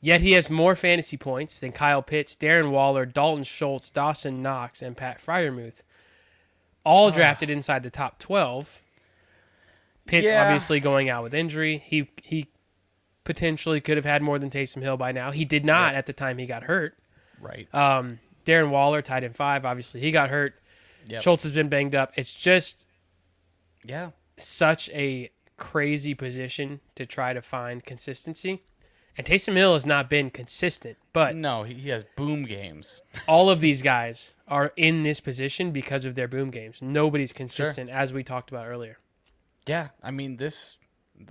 [0.00, 4.82] Yet he has more fantasy points than Kyle Pitts, Darren Waller, Dalton Schultz, Dawson Knox,
[4.82, 5.82] and Pat Freiermuth,
[6.84, 8.82] all drafted inside the top twelve.
[10.06, 10.42] Pitts Yeah.
[10.44, 11.82] obviously going out with injury.
[11.86, 12.48] He he
[13.24, 15.30] potentially could have had more than Taysom Hill by now.
[15.30, 15.98] He did not Yeah.
[15.98, 16.96] at the time he got hurt.
[17.40, 17.72] Right.
[17.74, 19.64] Um, Darren Waller tied in five.
[19.64, 20.54] Obviously he got hurt.
[21.06, 21.22] Yep.
[21.22, 22.12] Schultz has been banged up.
[22.16, 22.86] It's just
[23.82, 24.10] Yeah.
[24.36, 28.62] such a crazy position to try to find consistency.
[29.16, 33.02] And Taysom Hill has not been consistent, but No, he, he has boom games.
[33.28, 36.80] all of these guys are in this position because of their boom games.
[36.82, 38.98] Nobody's consistent, as we talked about earlier.
[39.66, 40.78] Yeah, I mean this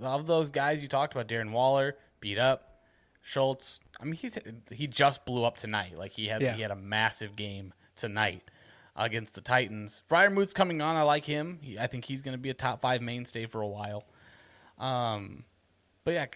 [0.00, 2.80] of those guys you talked about, Darren Waller beat up,
[3.22, 3.80] Schultz.
[4.00, 4.38] I mean he's
[4.72, 5.96] he just blew up tonight.
[5.96, 6.54] Like he had Yeah.
[6.54, 8.42] he had a massive game tonight
[8.96, 10.02] against the Titans.
[10.10, 10.96] Freiermuth's coming on.
[10.96, 11.58] I like him.
[11.60, 14.04] He, I think he's going to be a top five mainstay for a while.
[14.78, 15.44] Um,
[16.04, 16.26] but yeah,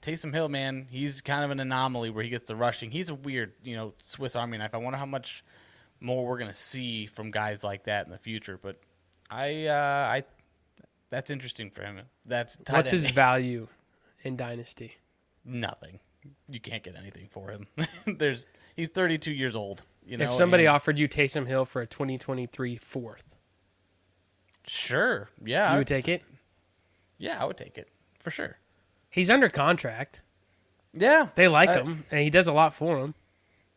[0.00, 2.90] Taysom Hill, man, he's kind of an anomaly where he gets the rushing.
[2.90, 4.74] He's a weird, you know, Swiss Army knife.
[4.74, 5.44] I wonder how much
[6.00, 8.58] more we're gonna see from guys like that in the future.
[8.60, 8.76] But
[9.30, 10.24] I, uh, I,
[11.10, 12.00] that's interesting for him.
[12.26, 13.12] That's What's his eight.
[13.14, 13.68] value
[14.24, 14.96] in Dynasty?
[15.44, 16.00] Nothing.
[16.48, 17.66] You can't get anything for him.
[18.18, 18.44] There's
[18.76, 19.84] he's 32 years old.
[20.04, 23.24] You know, if somebody and- offered you Taysom Hill for a 2023 fourth,
[24.66, 26.22] sure, yeah, you would take it?
[27.18, 28.56] yeah, I would take it for sure.
[29.12, 30.20] He's under contract.
[30.92, 33.14] Yeah, They like I- him, and he does a lot for them.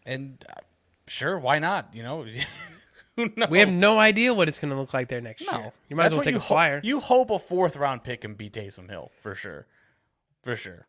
[0.06, 0.62] and uh,
[1.08, 1.90] sure, why not?
[1.94, 2.26] You know,
[3.16, 3.50] who knows?
[3.50, 5.72] We have no idea what it's going to look like there next No, year.
[5.90, 6.82] You might as well take a ho- flyer.
[6.84, 9.66] you hope a fourth round pick can beat Taysom Hill for sure,
[10.44, 10.88] for sure.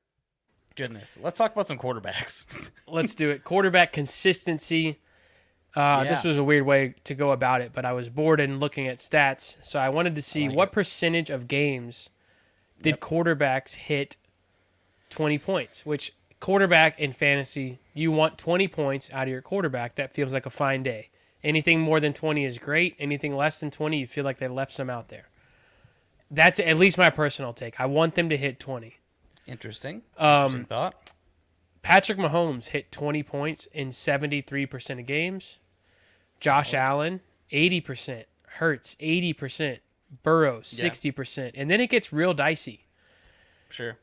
[0.74, 1.18] Goodness.
[1.22, 2.70] Let's talk about some quarterbacks.
[2.88, 3.44] Let's do it.
[3.44, 4.98] Quarterback consistency.
[5.74, 8.58] Uh, This was a weird way to go about it, but I was bored and
[8.60, 10.72] looking at stats, so I wanted to see like what it.
[10.72, 12.10] percentage of games
[12.82, 13.00] did Yep.
[13.00, 14.16] quarterbacks hit
[15.10, 15.84] 20 points.
[15.86, 19.94] Which quarterback in fantasy, you want 20 points out of your quarterback.
[19.96, 21.08] That feels like a fine day.
[21.42, 22.96] Anything more than 20 is great.
[22.98, 25.28] Anything less than 20, you feel like they left some out there.
[26.30, 27.80] That's at least my personal take.
[27.80, 28.96] I want them to hit 20.
[29.46, 30.02] Interesting.
[30.18, 31.12] Um, thought.
[31.82, 35.60] Patrick Mahomes hit 20 points in 73% of games.
[36.40, 37.20] Josh Allen,
[37.52, 38.24] 80%.
[38.58, 39.78] Hurts, 80%.
[40.24, 40.88] Burrows, Yeah.
[40.90, 41.52] 60%.
[41.54, 42.86] And then it gets real dicey.
[43.68, 43.96] Sure.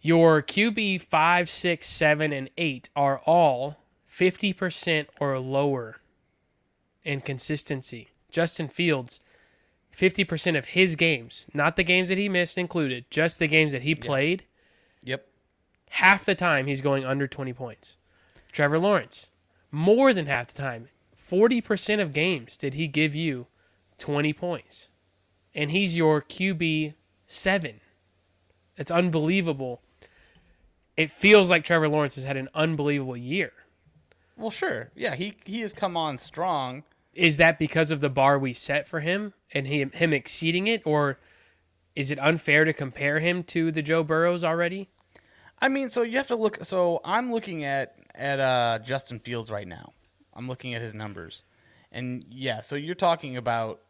[0.00, 3.76] Your QB 5, 6, 7, and 8 are all
[4.10, 6.00] 50% or lower
[7.04, 8.08] in consistency.
[8.30, 9.20] Justin Fields,
[9.96, 13.82] 50% of his games, not the games that he missed included, just the games that
[13.82, 14.44] he played,
[15.02, 15.26] Yep.
[15.90, 17.96] half the time he's going under 20 points.
[18.52, 19.30] Trevor Lawrence,
[19.70, 23.46] more than half the time, 40% of games did he give you
[23.98, 24.88] 20 points.
[25.54, 26.94] And he's your QB
[27.26, 27.80] 7.
[28.76, 29.80] It's unbelievable.
[30.96, 33.52] It feels like Trevor Lawrence has had an unbelievable year.
[34.36, 34.90] Well, sure.
[34.94, 36.84] Yeah, he he has come on strong.
[37.14, 40.82] Is that because of the bar we set for him and him, him exceeding it
[40.84, 41.18] or
[41.94, 44.90] is it unfair to compare him to the Joe Burrows already?
[45.58, 46.64] I mean, so you have to look.
[46.64, 49.92] So I'm looking at at uh, Justin Fields right now.
[50.34, 51.44] I'm looking at his numbers,
[51.90, 52.60] and yeah.
[52.60, 53.80] So you're talking about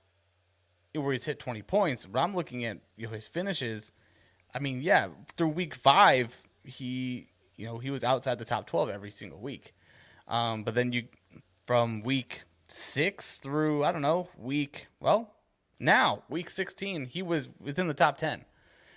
[0.94, 3.90] where he's hit 20 points, but I'm looking at you know his finishes.
[4.54, 8.90] I mean, yeah, through week five, he you know he was outside the top 12
[8.90, 9.74] every single week.
[10.28, 11.04] Um, but then you
[11.66, 15.34] from week six through I don't know week well
[15.78, 18.44] now week 16 he was within the top 10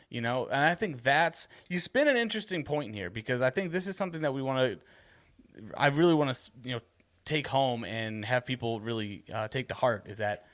[0.10, 3.72] you know and i think that's you spin an interesting point here because i think
[3.72, 6.82] this is something that we want to i really want to you know
[7.26, 10.46] take home and have people really uh, take to heart is that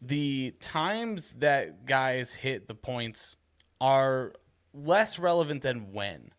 [0.00, 3.36] the times that guys hit the points
[3.80, 4.32] are
[4.72, 6.32] less relevant than when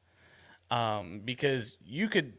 [0.72, 2.34] um, because you could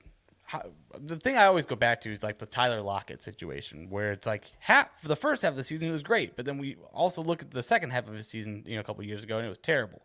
[0.98, 4.26] the thing I always go back to is like the Tyler Lockett situation, where it's
[4.26, 7.22] like half the first half of the season he was great, but then we also
[7.22, 9.46] look at the second half of his season, you know, a couple years ago, and
[9.46, 10.02] it was terrible.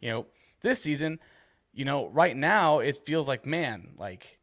[0.00, 0.26] You know,
[0.62, 1.18] this season,
[1.72, 4.38] you know, right now it feels like man, like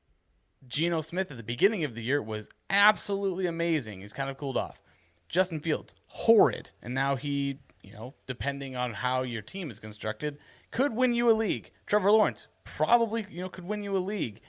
[0.67, 4.01] Geno Smith at the beginning of the year was absolutely amazing.
[4.01, 4.81] He's kind of cooled off.
[5.29, 10.38] Justin Fields, horrid, and now he, you know, depending on how your team is constructed,
[10.75, 11.71] could win you a league.
[11.85, 14.41] Trevor Lawrence probably, you know, could win you a league.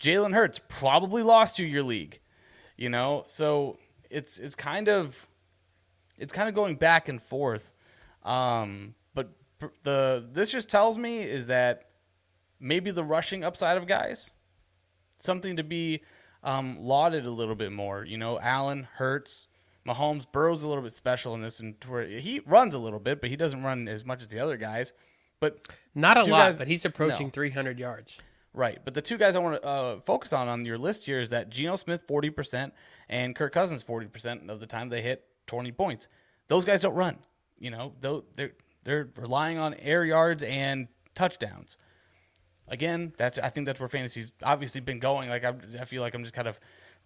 [0.00, 2.18] Jalen Hurts probably lost you your league.
[2.76, 3.78] You know, so
[4.10, 5.28] it's it's kind of
[6.16, 7.72] it's kind of going back and forth.
[8.24, 9.30] Um, but
[9.84, 11.90] the this just tells me is that
[12.58, 14.32] maybe the rushing upside of guys
[15.18, 16.02] something to be
[16.42, 18.04] um, lauded a little bit more.
[18.04, 19.46] You know, Allen, Hurts,
[19.86, 21.76] Mahomes, Burrow's a little bit special in this, and
[22.08, 24.92] he runs a little bit, but he doesn't run as much as the other guys.
[25.40, 27.32] But Not a lot, guys- but he's approaching no.
[27.32, 28.20] 300 yards.
[28.54, 31.20] Right, but the two guys I want to uh, focus on on your list here
[31.20, 32.72] is that Geno Smith forty percent
[33.08, 36.08] and Kirk Cousins forty percent of the time they hit twenty points.
[36.48, 37.18] Those guys don't run.
[37.58, 41.76] You know, though they're they're relying on air yards and touchdowns.
[42.66, 45.28] Again, that's I think that's where fantasy's obviously been going.
[45.28, 46.58] Like I, I feel like I'm just kind of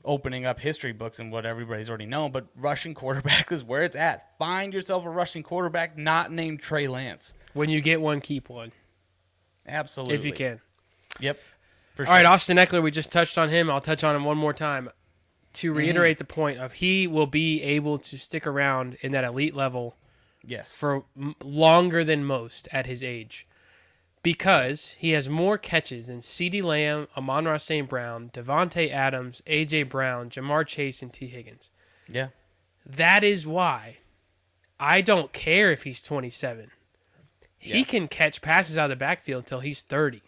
[0.05, 2.33] opening up history books and what everybody's already known.
[2.33, 4.37] But rushing quarterback is where it's at.
[4.39, 7.35] Find yourself a rushing quarterback not named Trey Lance.
[7.55, 8.73] When you get one, keep one
[9.67, 10.61] Absolutely, if you can.
[11.21, 11.39] Yep.
[11.95, 13.71] For All right, Austin Ekeler, we just touched on him.
[13.71, 14.89] I'll touch on him one more time
[15.55, 15.77] to mhm.
[15.77, 19.97] reiterate the point of he will be able to stick around in that elite level
[20.45, 20.77] Yes.
[20.77, 21.05] for
[21.43, 23.47] longer than most at his age
[24.23, 27.89] because he has more catches than CeeDee Lamb, Amon-Ra St.
[27.89, 31.71] Brown, Davante Adams, AJ Brown, Ja'Marr Chase, and Tee Higgins.
[32.09, 32.29] yeah.
[32.85, 33.99] That is why
[34.81, 36.73] I don't care if he's 27.
[37.61, 37.75] Yeah.
[37.77, 40.21] He can catch passes out of the backfield until he's 30.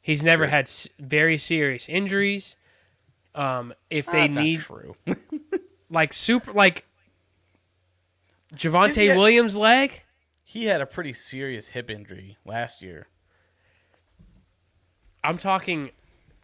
[0.00, 0.50] He's never True.
[0.50, 2.54] had s- very serious injuries.
[3.34, 4.94] Um, if they That's not need true.
[5.90, 6.84] like super like
[8.54, 10.02] Javonte Williams leg,
[10.50, 13.06] he had a pretty serious hip injury last year.
[15.22, 15.90] I'm talking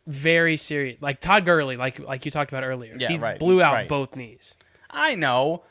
[0.07, 1.03] very serious.
[1.03, 2.95] Like Todd Gurley, like like you talked about earlier.
[2.97, 3.89] Yeah, he right, blew out right.
[3.89, 4.55] both knees.
[4.89, 5.65] I know.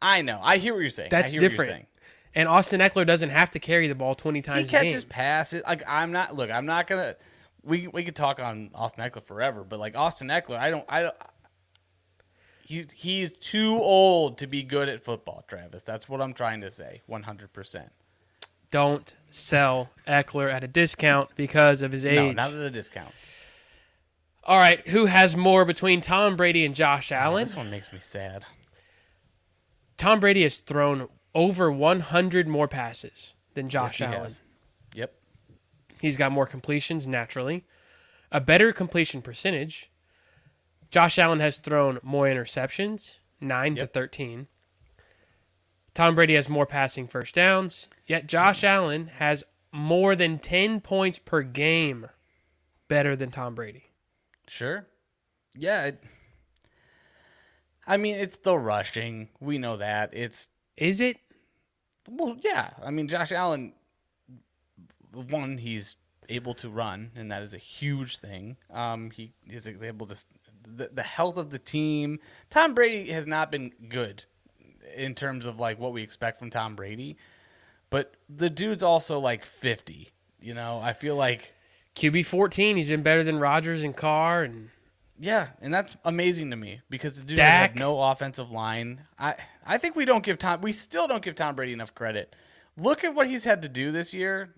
[0.00, 0.38] I know.
[0.40, 1.08] I hear what you're saying.
[1.08, 1.70] I That's hear what you're different.
[1.70, 1.86] saying.
[2.36, 5.10] And Austin Ekeler doesn't have to carry the ball 20 He times a catches game.
[5.10, 5.64] passes.
[5.66, 6.36] Like I'm not.
[6.36, 7.16] Look, I'm not gonna.
[7.64, 10.84] We we could talk on Austin Ekeler forever, but like Austin Ekeler, I don't.
[10.88, 11.16] I don't.
[12.68, 15.82] He's he's too old to be good at football, Travis.
[15.82, 17.00] That's what I'm trying to say.
[17.06, 17.52] 100.
[17.52, 17.90] percent
[18.70, 22.16] don't sell Ekeler at a discount because of his age.
[22.16, 23.14] No, not at a discount.
[24.44, 27.44] All right, who has more between Tom Brady and Josh Allen?
[27.44, 28.44] This one makes me sad.
[29.96, 34.22] Tom Brady has thrown over 100 more passes than Josh Yes, Allen.
[34.22, 34.40] has.
[34.94, 35.14] Yep.
[36.02, 37.64] He's got more completions naturally,
[38.30, 39.90] a better completion percentage.
[40.90, 44.46] Josh Allen has thrown more interceptions, 9 to 13.
[45.94, 51.18] Tom Brady has more passing first downs, yet Josh Allen has more than 10 points
[51.18, 52.06] per game
[52.88, 53.90] better than Tom Brady.
[54.46, 54.86] Sure.
[55.54, 55.86] Yeah.
[55.86, 56.02] It,
[57.86, 59.28] I mean, it's still rushing.
[59.40, 60.10] We know that.
[60.12, 61.18] It's Is it?
[62.08, 62.70] well, yeah.
[62.82, 63.72] I mean, Josh Allen.
[65.12, 65.96] One, he's
[66.28, 68.56] able to run, and that is a huge thing.
[68.70, 70.24] Um, he is able to
[70.76, 72.18] the the health of the team.
[72.50, 74.24] Tom Brady has not been good
[74.96, 77.16] in terms of like what we expect from Tom Brady,
[77.90, 80.10] but the dude's also like fifty.
[80.40, 81.52] You know, I feel like
[81.96, 84.70] QB 14, he's been better than Rodgers and Carr and
[85.18, 87.72] Yeah, and that's amazing to me because the dude Dak.
[87.72, 89.02] has no offensive line.
[89.18, 89.34] I
[89.66, 92.36] I think we don't give Tom we still don't give Tom Brady enough credit.
[92.76, 94.54] Look at what he's had to do this year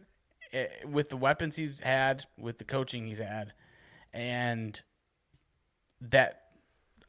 [0.52, 3.54] eh, with the weapons he's had, with the coaching he's had,
[4.12, 4.82] and
[6.00, 6.42] that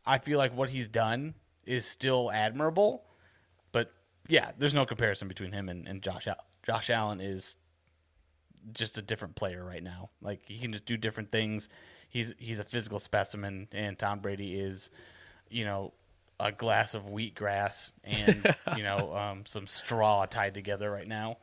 [0.06, 3.04] I feel like what he's done is still admirable.
[3.72, 3.92] But
[4.28, 7.56] yeah, there's no comparison between him and, and Josh Al- Josh Allen is
[8.74, 10.10] just a different player right now.
[10.22, 11.70] Like he can just do different things.
[12.10, 14.90] He's he's a physical specimen, and Tom Brady is,
[15.50, 15.94] you know,
[16.40, 21.38] a glass of wheatgrass and you know um, some straw tied together right now.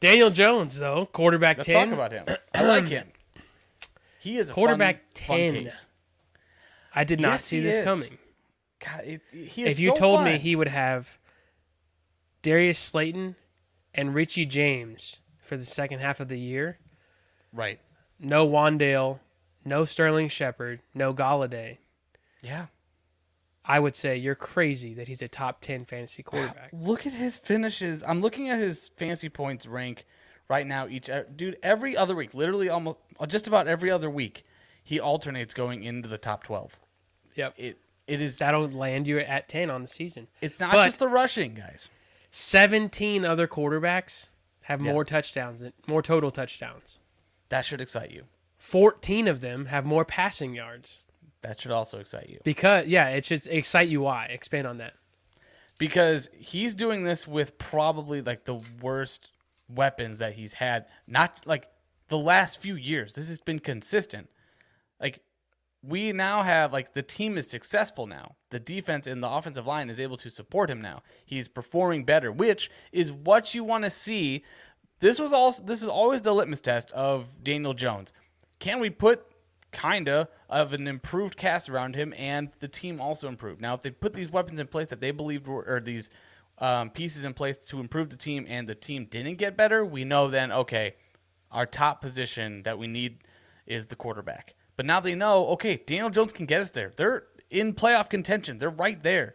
[0.00, 1.88] Daniel Jones, though, quarterback Let's 10.
[1.88, 2.24] talk about him.
[2.54, 3.06] I like him.
[4.20, 5.54] He is a Quarterback fun, fun 10.
[5.64, 5.86] case.
[6.94, 7.84] I did not Yes, see this is.
[7.84, 8.18] coming.
[8.84, 11.18] God, it, If you so told me he would have
[12.42, 13.36] Darius Slayton
[13.94, 16.78] and Richie James for the second half of the year,
[17.52, 17.80] right,
[18.18, 19.20] no Wan'Dale,
[19.64, 21.78] no Sterling Shepard, no Golladay,
[22.42, 22.66] yeah.
[23.64, 26.70] I would say you're crazy that he's a top 10 fantasy quarterback.
[26.72, 28.02] Look at his finishes.
[28.06, 30.06] I'm looking at his fantasy points rank
[30.50, 30.86] right now.
[30.86, 34.44] Each dude, every other week, literally almost uh, just about every other week,
[34.84, 36.78] he alternates going into the top twelve.
[37.36, 37.54] Yep.
[37.56, 38.36] It it is.
[38.38, 40.26] That'll land you at 10 on the season.
[40.42, 41.90] It's not but- just the rushing guys.
[42.32, 44.26] 17 other quarterbacks
[44.62, 44.92] have Yeah.
[44.92, 46.98] more touchdowns than more total touchdowns.
[47.48, 48.24] That should excite you.
[48.58, 51.06] 14 of them have more passing yards.
[51.42, 54.26] That should also excite you Because yeah, it should excite you why.
[54.26, 54.94] Expand on that.
[55.78, 59.30] because he's doing this with probably like the worst
[59.74, 60.86] weapons that he's had.
[61.06, 61.68] Not like
[62.08, 63.14] the last few years.
[63.14, 64.28] This has been consistent.
[65.00, 65.22] Like
[65.82, 68.36] we now have like the team is successful now.
[68.50, 71.02] The defense and the offensive line is able to support him now.
[71.24, 74.44] He's performing better, which is what you want to see.
[75.00, 78.12] This was also this is always the litmus test of Daniel Jones.
[78.58, 79.24] Can we put
[79.72, 83.60] kinda of an improved cast around him and the team also improved?
[83.60, 86.10] Now, if they put these weapons in place that they believed were or these
[86.60, 90.04] um, pieces in place to improve the team and the team didn't get better, we
[90.04, 90.94] know then okay,
[91.50, 93.24] our top position that we need
[93.66, 94.54] is the quarterback.
[94.76, 96.92] But now they know, okay, Daniel Jones can get us there.
[96.96, 98.58] They're in playoff contention.
[98.58, 99.34] They're right there.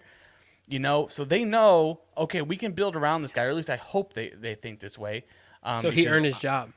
[0.68, 3.70] You know, so they know, okay, we can build around this guy, or at least
[3.70, 5.26] I hope they, they think this way.
[5.62, 6.72] Um, So he earned his job.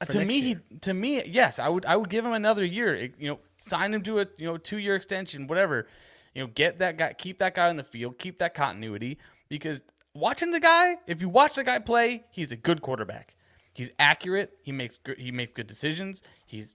[0.00, 0.62] uh, to me, year.
[0.70, 2.96] he to me, yes, I would I would give him another year.
[3.18, 5.86] You know, sign him to a you know two year extension, whatever.
[6.34, 9.18] You know, get that guy, keep that guy on the field, keep that continuity.
[9.48, 9.84] Because
[10.14, 13.34] watching the guy, if you watch the guy play, he's a good quarterback.
[13.72, 14.52] He's accurate.
[14.62, 16.22] He makes good, he makes good decisions.
[16.46, 16.74] He's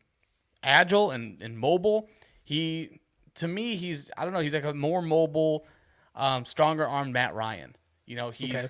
[0.64, 2.10] agile and, and mobile.
[2.44, 3.00] He
[3.36, 4.40] to me, he's I don't know.
[4.40, 5.66] He's like a more mobile,
[6.16, 7.76] um, stronger armed Matt Ryan.
[8.06, 8.68] You know, he's Okay.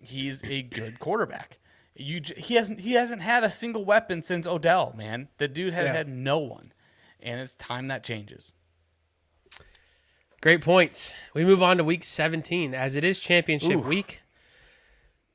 [0.00, 1.58] he's a good quarterback.
[1.94, 5.28] You he hasn't he hasn't had a single weapon since Odell, man.
[5.38, 5.92] The dude has Yeah.
[5.92, 6.72] had no one,
[7.20, 8.52] and it's time that changes.
[10.42, 11.14] Great points.
[11.34, 13.88] We move on to week 17 as it is championship Ooh.
[13.88, 14.22] week.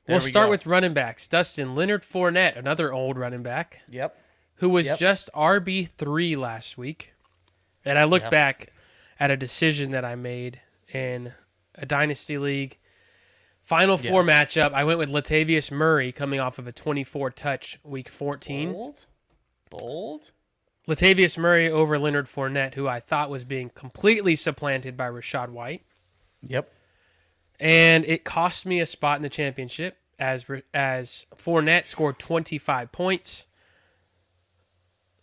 [0.04, 0.50] There we'll we start go.
[0.50, 1.26] with running backs.
[1.26, 4.16] Dustin Leonard Fournette, another old running back, Yep.
[4.56, 4.98] who was Yep.
[4.98, 7.14] just RB3 last week.
[7.86, 8.30] And I look Yep.
[8.30, 8.72] back
[9.18, 10.60] at a decision that I made
[10.92, 11.32] in
[11.74, 12.76] a dynasty league.
[13.62, 18.08] Final four matchup, I went with Latavius Murray coming off of a 24 touch week
[18.10, 18.72] 14.
[18.72, 19.06] Bold.
[19.70, 20.30] Bold.
[20.88, 25.82] Latavius Murray over Leonard Fournette, who I thought was being completely supplanted by Rachaad White.
[26.42, 26.72] Yep.
[27.60, 33.46] and it cost me a spot in the championship as as Fournette scored 25 points.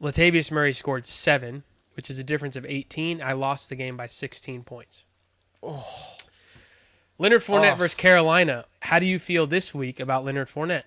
[0.02, 1.64] Latavius Murray scored seven,
[1.96, 3.22] which is a difference of 18.
[3.22, 5.06] I lost the game by 16 points.
[5.64, 6.16] Oh.
[7.18, 7.76] Leonard Fournette Oh.
[7.76, 8.66] versus Carolina.
[8.82, 10.84] How do you feel this week about Leonard Fournette?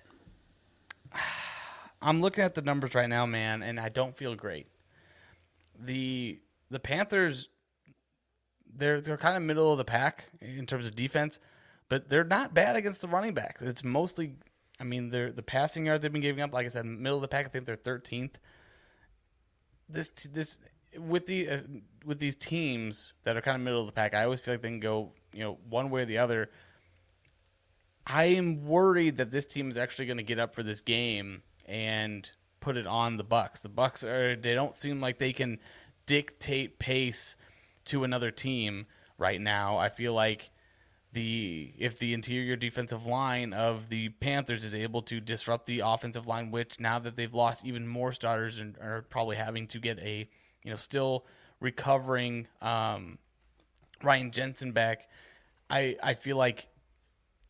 [2.01, 4.67] I'm looking at the numbers right now, man, and I don't feel great.
[5.77, 6.39] The
[6.69, 7.49] the Panthers
[8.75, 11.39] they're they're kind of middle of the pack in terms of defense,
[11.89, 13.61] but they're not bad against the running backs.
[13.61, 14.35] It's mostly
[14.79, 17.21] I mean, they're the passing yards they've been giving up, like I said, middle of
[17.21, 17.45] the pack.
[17.45, 18.35] I think they're 13th.
[19.89, 20.59] This this
[20.97, 21.57] with the uh,
[22.05, 24.61] with these teams that are kind of middle of the pack, I always feel like
[24.61, 26.49] they can go, you know, one way or the other.
[28.07, 31.43] I am worried that this team is actually going to get up for this game
[31.69, 33.61] and put it on the Bucks.
[33.61, 35.59] The Bucks are they don't seem like they can
[36.05, 37.37] dictate pace
[37.85, 39.77] to another team right now.
[39.77, 40.49] I feel like
[41.13, 46.27] the if the interior defensive line of the Panthers is able to disrupt the offensive
[46.27, 49.99] line, which now that they've lost even more starters and are probably having to get
[49.99, 50.29] a
[50.63, 51.25] you know still
[51.59, 53.17] recovering um,
[54.03, 55.09] Ryan Jensen back,
[55.69, 56.67] I I feel like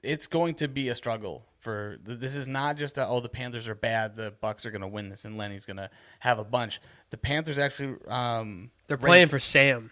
[0.01, 3.67] it's going to be a struggle for this is not just a, oh the Panthers
[3.67, 5.89] are bad the Bucks are going to win this and Lenny's going to
[6.19, 6.79] have a bunch.
[7.09, 9.91] The Panthers actually um, They're playing for Sam.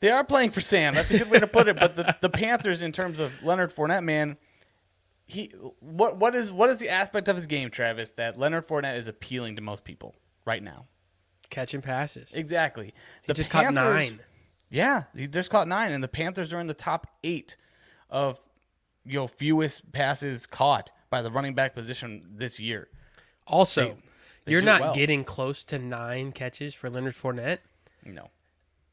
[0.00, 0.94] they are playing for Sam.
[0.94, 1.78] That's a good way to put it.
[1.78, 4.36] But the, the Panthers, in terms of Leonard Fournette, man,
[5.26, 8.96] he what what is what is the aspect of his game, Travis, that Leonard Fournette
[8.96, 10.14] is appealing to most people
[10.46, 10.86] right now?
[11.50, 12.32] Catching passes.
[12.32, 12.94] Exactly.
[13.22, 14.20] He just caught nine.
[14.70, 17.56] Yeah, he just caught nine, and the Panthers are in the top eight
[18.10, 18.40] of
[19.08, 22.88] you know fewest passes caught by the running back position this year.
[23.46, 23.96] Also, They-
[24.44, 24.94] they you're not well.
[24.94, 27.58] getting close to nine catches for Leonard Fournette
[28.04, 28.30] No.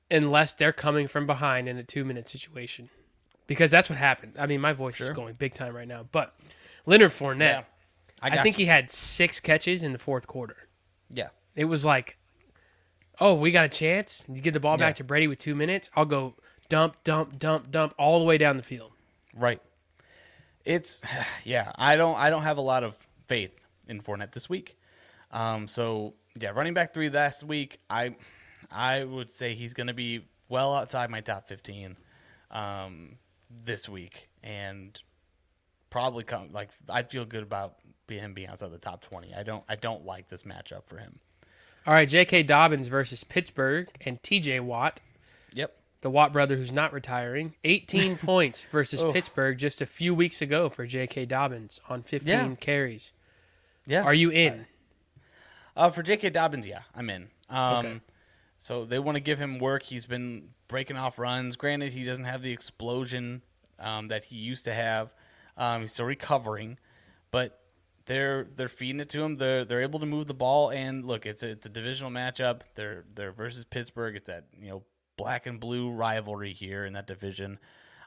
[0.09, 2.89] unless they're coming from behind in a two minute situation.
[3.47, 4.33] Because that's what happened.
[4.39, 6.07] I mean, my voice is going big time right now.
[6.11, 6.35] But
[6.85, 7.63] Leonard Fournette, Yeah.
[8.21, 8.65] I, got think you.
[8.65, 10.67] he had six catches in the fourth quarter.
[11.09, 11.29] Yeah.
[11.55, 12.17] It was like,
[13.19, 14.25] oh, we got a chance.
[14.27, 15.91] You get the ball back to Brady with two minutes.
[15.95, 16.35] I'll go
[16.69, 18.93] dump, dump, dump, dump all the way down the field.
[19.33, 19.61] Right.
[20.65, 21.01] It's
[21.43, 21.71] yeah.
[21.75, 22.97] I don't I don't have a lot of
[23.27, 24.77] faith in Fournette this week.
[25.31, 27.79] Um, so yeah, running back three last week.
[27.89, 28.15] I
[28.71, 31.97] I would say he's going to be well outside my top fifteen
[32.51, 33.17] um,
[33.49, 34.99] this week, and
[35.89, 37.75] probably come like I'd feel good about
[38.07, 39.33] him being outside the top twenty.
[39.33, 41.19] I don't I don't like this matchup for him.
[41.87, 42.43] All right, J.K.
[42.43, 44.59] Dobbins versus Pittsburgh and T.J.
[44.61, 45.01] Watt.
[46.05, 47.55] The Watt brother who's not retiring.
[47.63, 49.11] 18 points versus Oof.
[49.11, 51.25] Pittsburgh just a few weeks ago for J.K.
[51.25, 52.55] Dobbins on 15 Yeah.
[52.59, 53.11] carries.
[53.87, 54.03] Yeah.
[54.03, 54.67] Are you in?
[55.75, 56.29] Uh, for J.K.
[56.29, 57.29] Dobbins, yeah, I'm in.
[57.49, 57.99] Um, Okay.
[58.59, 59.81] So they want to give him work.
[59.81, 61.55] He's been breaking off runs.
[61.55, 63.41] Granted, he doesn't have the explosion
[63.79, 65.11] um, that he used to have.
[65.57, 66.77] Um, he's still recovering,
[67.31, 67.59] but
[68.05, 69.35] they're they're feeding it to him.
[69.35, 70.69] They're they're able to move the ball.
[70.69, 72.61] And look, it's a, it's a divisional matchup.
[72.75, 74.15] They're they're versus Pittsburgh.
[74.15, 74.83] It's at you know
[75.17, 77.59] black and blue rivalry here in that division.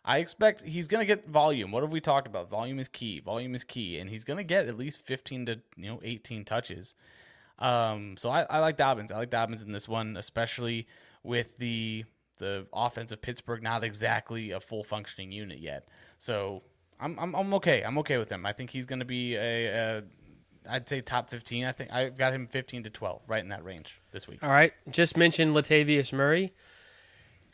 [0.04, 1.70] I expect he's going to get volume.
[1.70, 2.48] What have we talked about?
[2.48, 3.20] Volume is key.
[3.20, 6.44] Volume is key, and he's going to get at least 15 to you know 18
[6.44, 6.94] touches.
[7.58, 9.12] Um, so I, I like Dobbins.
[9.12, 10.86] I like Dobbins in this one, especially
[11.22, 12.04] with the
[12.38, 15.88] the offense of Pittsburgh not exactly a full functioning unit yet.
[16.18, 16.62] So
[17.00, 17.82] I'm I'm, I'm okay.
[17.82, 18.46] I'm okay with him.
[18.46, 19.66] I think he's going to be a,
[19.98, 20.02] a
[20.68, 21.64] I'd say top 15.
[21.64, 24.42] I think I've got him 15 to 12, right in that range this week.
[24.42, 26.52] All right, just mentioned Latavius Murray.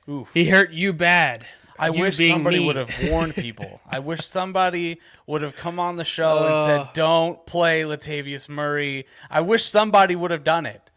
[0.08, 0.30] Oof.
[0.34, 1.46] He hurt you bad.
[1.78, 2.66] I You wish somebody me.
[2.66, 3.80] would have warned people.
[3.90, 9.06] I wish somebody would have come on the show and said, "Don't play Latavius Murray."
[9.30, 10.90] I wish somebody would have done it.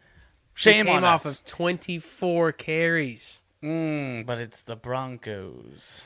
[0.54, 1.40] Shame He came on off us.
[1.40, 3.42] of 24 carries.
[3.62, 6.04] Mm, but it's the Broncos.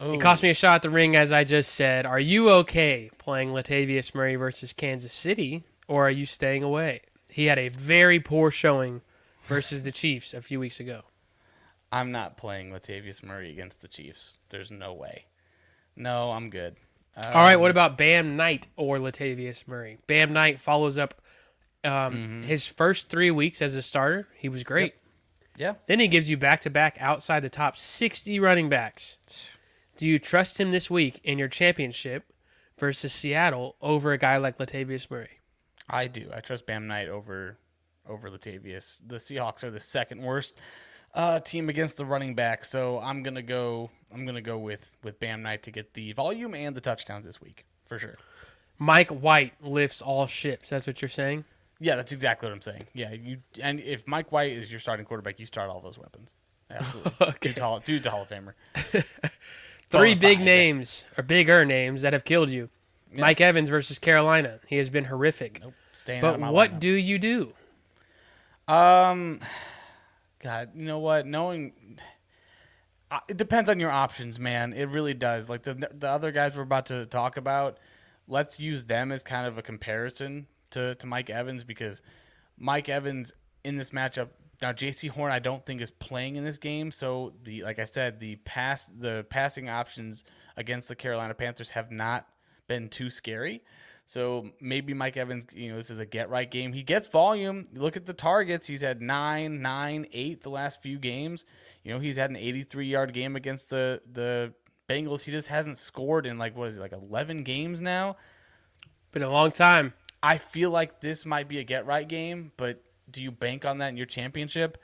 [0.00, 2.06] Oh, It cost me a shot at the ring, as I just said.
[2.06, 7.00] Are you okay playing Latavius Murray versus Kansas City, or are you staying away?
[7.28, 9.00] He had a very poor showing
[9.44, 11.02] versus the Chiefs a few weeks ago.
[11.90, 14.38] I'm not playing Latavius Murray against the Chiefs.
[14.50, 15.26] There's no way.
[15.96, 16.76] No, I'm good.
[17.16, 19.98] Uh, All right, what about Bam Knight or Latavius Murray?
[20.06, 21.20] Bam Knight follows up
[21.84, 24.28] um, his first three weeks as a starter.
[24.36, 24.94] He was great.
[25.56, 29.16] yeah, Then he gives you back to back outside the top 60 running backs.
[29.96, 32.32] Do you trust him this week in your championship
[32.78, 35.40] versus Seattle over a guy like Latavius Murray?
[35.90, 36.28] I do.
[36.32, 37.56] I trust Bam Knight over
[38.08, 39.00] over Latavius.
[39.06, 40.58] The Seahawks are the second worst
[41.14, 43.90] uh, team against the running back, so I'm gonna go.
[44.12, 47.40] I'm gonna go with with Bam Knight to get the volume and the touchdowns this
[47.40, 48.16] week for sure.
[48.78, 50.70] Mike White lifts all ships.
[50.70, 51.44] That's what you're saying?
[51.80, 52.86] Yeah, that's exactly what I'm saying.
[52.94, 56.34] Yeah, you and if Mike White is your starting quarterback, you start all those weapons.
[56.70, 57.12] Absolutely.
[57.20, 57.48] Okay.
[57.48, 58.54] Dude's Hall, dude's Hall of Famer.
[59.88, 62.68] Three big names, or bigger names, that have killed you.
[63.12, 64.60] Mike Evans versus Carolina.
[64.66, 65.60] He has been horrific.
[65.62, 65.72] Nope.
[66.20, 66.80] But what lineup.
[66.80, 67.52] do you do?
[68.68, 69.40] Um,
[70.40, 71.26] God, you know what?
[71.26, 71.98] Knowing,
[73.28, 74.72] It depends on your options, man.
[74.72, 75.48] It really does.
[75.48, 77.78] Like the the other guys we're about to talk about,
[78.26, 82.02] let's use them as kind of a comparison to to Mike Evans because
[82.58, 83.32] Mike Evans
[83.64, 84.28] in this matchup
[84.60, 87.84] now Jaycee Horn I don't think is playing in this game, so the like I
[87.84, 90.24] said, the pass the passing options
[90.56, 92.26] against the Carolina Panthers have not
[92.66, 93.62] been too scary.
[94.08, 96.72] So maybe Mike Evans, you know, this is a get right game.
[96.72, 97.66] He gets volume.
[97.74, 98.66] Look at the targets.
[98.66, 101.44] He's had nine, nine, eight the last few games.
[101.84, 104.54] You know, he's had an 83 yard game against the the
[104.88, 105.24] Bengals.
[105.24, 108.16] He just hasn't scored in like what is it, like 11 games now.
[109.12, 109.92] Been a long time.
[110.22, 113.76] I feel like this might be a get right game, but do you bank on
[113.78, 114.78] that in your championship?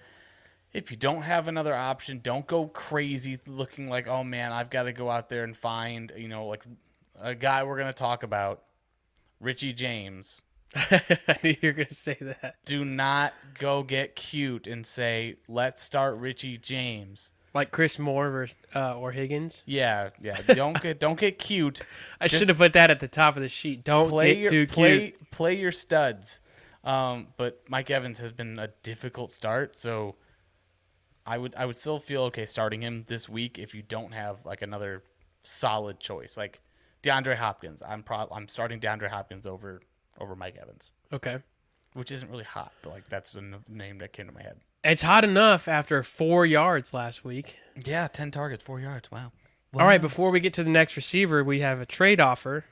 [0.74, 4.82] If you don't have another option, don't go crazy looking like, oh man, I've got
[4.82, 6.64] to go out there and find, you know, like
[7.18, 8.64] a guy we're going to talk about,
[9.44, 10.42] Richie James.
[10.74, 12.56] I knew you were going to say that.
[12.64, 17.32] Do not go get cute and say, let's start Richie James.
[17.52, 19.62] Like Chris Moore versus, uh, or Higgins.
[19.64, 20.40] Yeah, yeah.
[20.48, 21.82] Don't get don't get cute.
[22.20, 23.84] I should have put that at the top of the sheet.
[23.84, 25.30] Don't play get your too play cute.
[25.30, 26.40] play your studs.
[26.82, 30.16] Um, but Mike Evans has been a difficult start, so
[31.24, 34.44] I would I would still feel okay starting him this week if you don't have
[34.44, 35.04] like another
[35.42, 36.60] solid choice like
[37.04, 37.82] DeAndre Hopkins.
[37.86, 39.80] I'm pro- I'm starting DeAndre Hopkins over
[40.20, 41.38] over Mike Evans, Okay.
[41.92, 44.60] which isn't really hot, but like that's the name that came to my head.
[44.82, 47.58] It's hot enough after four yards last week.
[47.84, 49.10] Yeah, ten targets, four yards.
[49.10, 49.32] Wow.
[49.74, 52.64] All right, before we get to the next receiver, we have a trade offer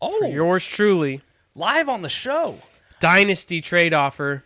[0.00, 1.20] Oh, yours truly.
[1.54, 2.58] live on the show.
[3.00, 4.44] Dynasty trade offer.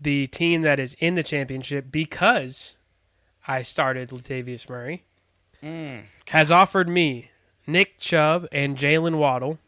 [0.00, 2.76] The team that is in the championship because
[3.46, 5.04] I started Latavius Murray
[5.62, 6.06] Mm.
[6.28, 7.30] has offered me
[7.66, 9.58] Nick Chubb and Jaylen Waddle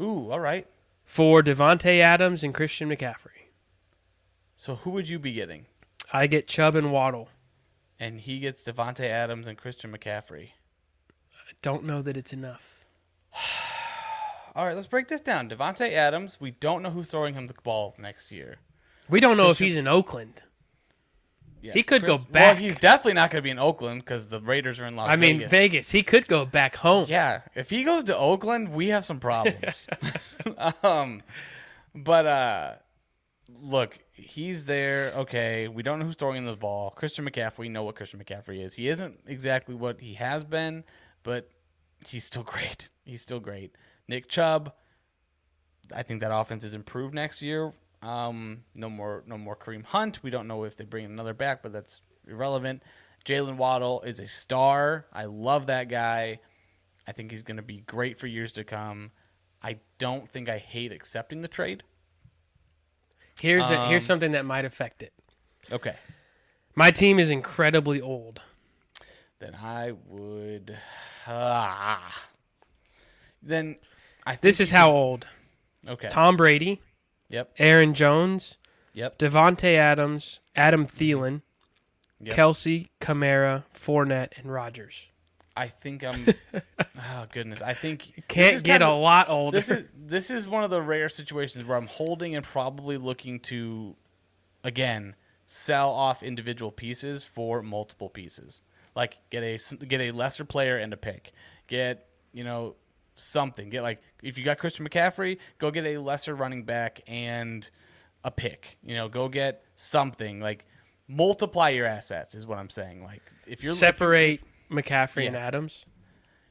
[0.00, 0.66] Ooh, all right.
[1.04, 3.50] for Davante Adams and Christian McCaffrey.
[4.56, 5.66] So who would you be getting?
[6.12, 7.28] I get Chubb and Waddle.
[7.98, 10.50] And he gets Davante Adams and Christian McCaffrey.
[11.34, 12.84] I don't know that it's enough.
[14.54, 15.48] All right, let's break this down.
[15.50, 18.56] Davante Adams, we don't know who's throwing him the ball next year.
[19.08, 20.42] We don't know if Christian- he's in Oakland.
[21.66, 21.72] Yeah.
[21.74, 22.58] He could go Well, back.
[22.58, 25.12] he's definitely not going to be in Oakland because the Raiders are in Las Vegas.
[25.12, 25.50] I mean, Vegas.
[25.50, 25.90] Vegas.
[25.90, 27.06] He could go back home.
[27.08, 29.86] yeah, if he goes to Oakland, we have some problems.
[30.82, 31.22] um,
[31.94, 32.72] but uh,
[33.60, 35.12] look, he's there.
[35.16, 36.90] Okay, we don't know who's throwing the ball.
[36.90, 38.74] Christian McCaffrey, we know what Christian McCaffrey is.
[38.74, 40.84] He isn't exactly what he has been,
[41.22, 41.50] but
[42.06, 42.88] he's still great.
[43.04, 43.74] He's still great.
[44.08, 44.72] Nick Chubb,
[45.94, 47.72] I think that offense is improved next year.
[48.06, 50.22] Um, no more, no more Kareem Hunt.
[50.22, 52.82] We don't know if they bring another back, but that's irrelevant.
[53.24, 55.06] Jaylen Waddle is a star.
[55.12, 56.38] I love that guy.
[57.08, 59.10] I think he's going to be great for years to come.
[59.62, 61.82] I don't think I hate accepting the trade.
[63.40, 65.12] Here's a, here's Um, something that might affect it.
[65.72, 65.96] Okay,
[66.76, 68.40] My team is incredibly old.
[69.40, 70.78] then I would.
[71.26, 72.28] Ah,
[73.42, 73.76] then
[74.24, 74.32] I.
[74.32, 75.26] Think This is how old.
[75.88, 76.08] Okay.
[76.08, 76.80] Tom Brady,
[77.28, 77.54] Yep.
[77.58, 78.58] Aaron Jones,
[78.94, 79.18] Yep.
[79.18, 81.42] Davante Adams, Adam Thielen,
[82.20, 82.34] Yep.
[82.36, 85.06] Kelce, Kamara, Fournette, and Rodgers.
[85.56, 86.26] I think I'm.
[86.80, 87.62] oh goodness!
[87.62, 89.56] I think Can't get a of- lot older.
[89.56, 93.40] This is this is one of the rare situations where I'm holding and probably looking
[93.40, 93.96] to,
[94.64, 95.14] again,
[95.46, 98.62] sell off individual pieces for multiple pieces.
[98.94, 101.32] Like get a get a lesser player and a pick.
[101.68, 102.76] Get you know
[103.14, 103.70] something.
[103.70, 107.68] Get like if you got Christian McCaffrey, go get a lesser running back and
[108.24, 108.76] a pick.
[108.82, 110.64] You know, go get something like
[111.08, 113.04] multiply your assets is what I'm saying.
[113.04, 115.86] Like if you're Separate McCaffrey and Adams.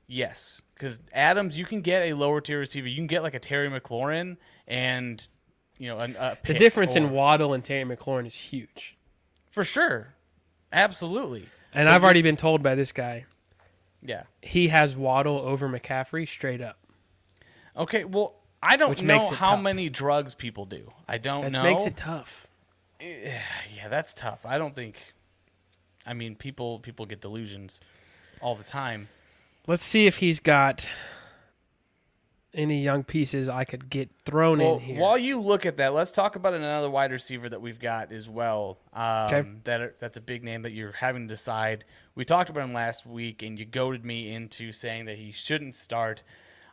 [0.07, 2.87] Yes, because Adams, you can get a lower tier receiver.
[2.87, 5.27] You can get like a Terry McLaurin and
[5.79, 8.95] you know an, a The difference or- in Waddle and Terry McLaurin is huge.
[9.49, 10.13] for sure,
[10.71, 11.47] absolutely.
[11.73, 13.25] And I've already been told by this guy
[14.01, 14.23] Yeah.
[14.41, 16.77] he has Waddle over McCaffrey straight up.
[17.77, 18.03] Okay.
[18.03, 19.61] Well, I don't Which know makes it how tough.
[19.61, 20.91] many drugs people do.
[21.07, 21.49] I don't know.
[21.49, 21.63] That know.
[21.63, 22.47] makes it tough.
[22.99, 24.45] yeah, that's tough.
[24.45, 25.13] I don't think.
[26.05, 27.79] I mean, people people get delusions
[28.41, 29.09] all the time.
[29.67, 30.87] Let's see if he's got
[32.53, 34.99] any young pieces I could get thrown Well, in here.
[35.01, 38.29] while you look at that, let's talk about another wide receiver that we've got as
[38.29, 38.77] well.
[38.93, 39.49] Um, Okay.
[39.65, 41.83] That are, that's a big name that you're having to decide.
[42.15, 45.75] We talked about him last week, and you goaded me into saying that he shouldn't
[45.75, 46.23] start.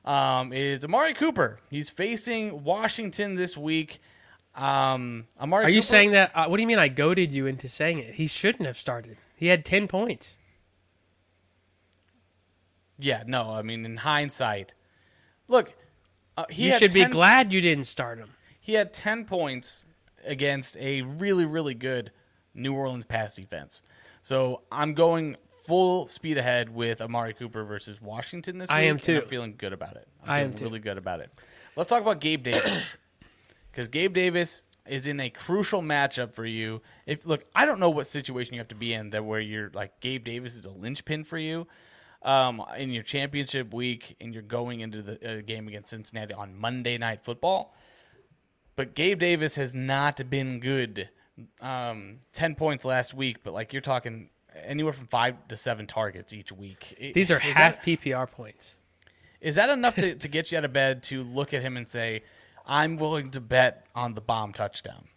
[0.05, 1.61] Um, is Amari Cooper?
[1.71, 4.01] He's facing Washington this week.
[4.55, 6.33] Um, Amari, Are you saying that?
[6.35, 8.15] Uh, what do you mean I goaded you into saying it?
[8.15, 9.17] He shouldn't have started.
[9.37, 10.37] He had 10 points.
[12.99, 13.51] Yeah, no.
[13.51, 14.75] I mean, in hindsight,
[15.49, 15.75] look,
[16.37, 18.31] uh, he should 10 be glad you didn't start him.
[18.61, 19.85] He had 10 points
[20.25, 22.13] against a really, really good
[22.55, 23.83] New Orleans pass defense.
[24.21, 28.77] So I'm going full speed ahead with Amari Cooper versus Washington this week.
[28.77, 29.21] I am too.
[29.21, 30.09] I'm feeling good about it.
[30.25, 31.31] I'm I am really good about it.
[31.77, 32.97] Let's talk about Gabe Davis
[33.71, 36.83] because Gabe Davis is in a crucial matchup for you.
[37.07, 39.71] If look, I don't know what situation you have to be in that where you're
[39.73, 41.67] like Gabe Davis is a linchpin for you.
[42.25, 46.57] Um, in your championship week, and you're going into the uh, game against Cincinnati on
[46.57, 47.75] Monday Night Football,
[48.77, 51.09] but Gabe Davis has not been good.
[51.61, 54.31] Um, ten points last week, but like you're talking
[54.65, 56.97] anywhere from five to seven targets each week.
[57.01, 58.77] I- These are half That, PPR points.
[59.41, 61.89] is that enough to, to get you out of bed to look at him and
[61.89, 62.23] say,
[62.67, 65.09] "I'm willing to bet on the bomb touchdown"?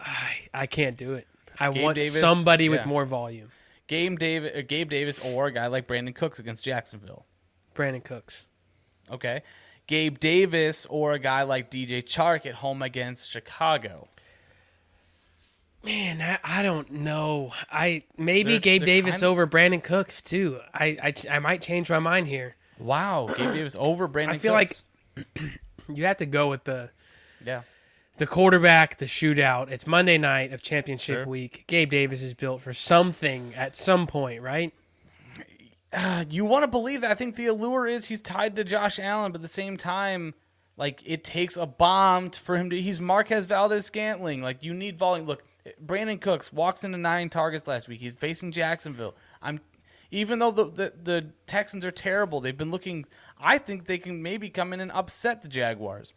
[0.00, 1.26] I, I can't do it.
[1.58, 3.50] I Gabe want Davis, somebody with more volume.
[3.86, 7.26] Gabe Davis, uh, Gabe Davis, or a guy like Brandin Cooks against Jacksonville.
[7.74, 8.46] Brandin Cooks.
[9.10, 9.42] Okay,
[9.86, 14.08] Gabe Davis or a guy like DJ Chark at home against Chicago.
[15.82, 17.52] Man, I, I don't know.
[17.70, 20.60] I maybe They're- Gabe they're Davis kinda- over Brandin Cooks too.
[20.74, 22.56] I, I I might change my mind here.
[22.78, 24.28] Wow, Gabe Davis over Brandin.
[24.28, 24.82] I feel Cooks.
[25.92, 26.90] You have to go with the
[27.44, 27.62] yeah,
[28.18, 29.70] the quarterback, the shootout.
[29.72, 31.26] It's Monday night of championship Sure.
[31.26, 31.64] week.
[31.66, 34.72] Gabe Davis is built for something at some point, right?
[35.92, 37.10] Uh, you want to believe that.
[37.10, 40.34] I think the allure is he's tied to Josh Allen, but at the same time,
[40.76, 42.80] like it takes a bomb for him to.
[42.80, 44.42] He's Marquez Valdes-Scantling.
[44.42, 45.26] Like you need volume.
[45.26, 45.42] Look,
[45.84, 48.00] Brandin Cooks walks into nine targets last week.
[48.00, 49.14] He's facing Jacksonville.
[49.42, 49.60] I'm,
[50.10, 53.06] even though the, the the Texans are terrible, they've been looking.
[53.38, 56.14] I think they can maybe come in and upset the Jaguars.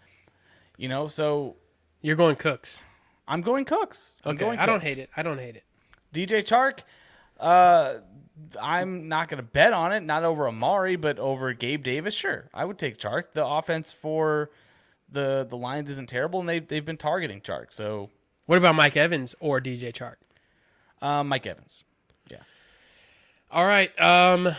[0.77, 1.55] You know, so
[2.01, 2.81] You're going Cooks.
[3.27, 4.11] I'm going Cooks.
[4.25, 4.87] I'm Okay, going I don't Cooks.
[4.87, 5.09] hate it.
[5.15, 5.63] I don't hate it.
[6.13, 6.79] DJ Chark,
[7.39, 7.99] uh,
[8.61, 10.01] I'm not going to bet on it.
[10.01, 12.13] Not over Amari, but over Gabe Davis.
[12.13, 13.33] Sure, I would take Chark.
[13.33, 14.49] The offense for
[15.09, 17.67] the the Lions isn't terrible, and they've they've been targeting Chark.
[17.71, 18.09] So
[18.45, 20.15] What about Mike Evans or DJ Chark?
[21.01, 21.83] um, Mike Evans.
[22.29, 22.37] Yeah,
[23.51, 23.97] All right.
[23.99, 24.55] Um,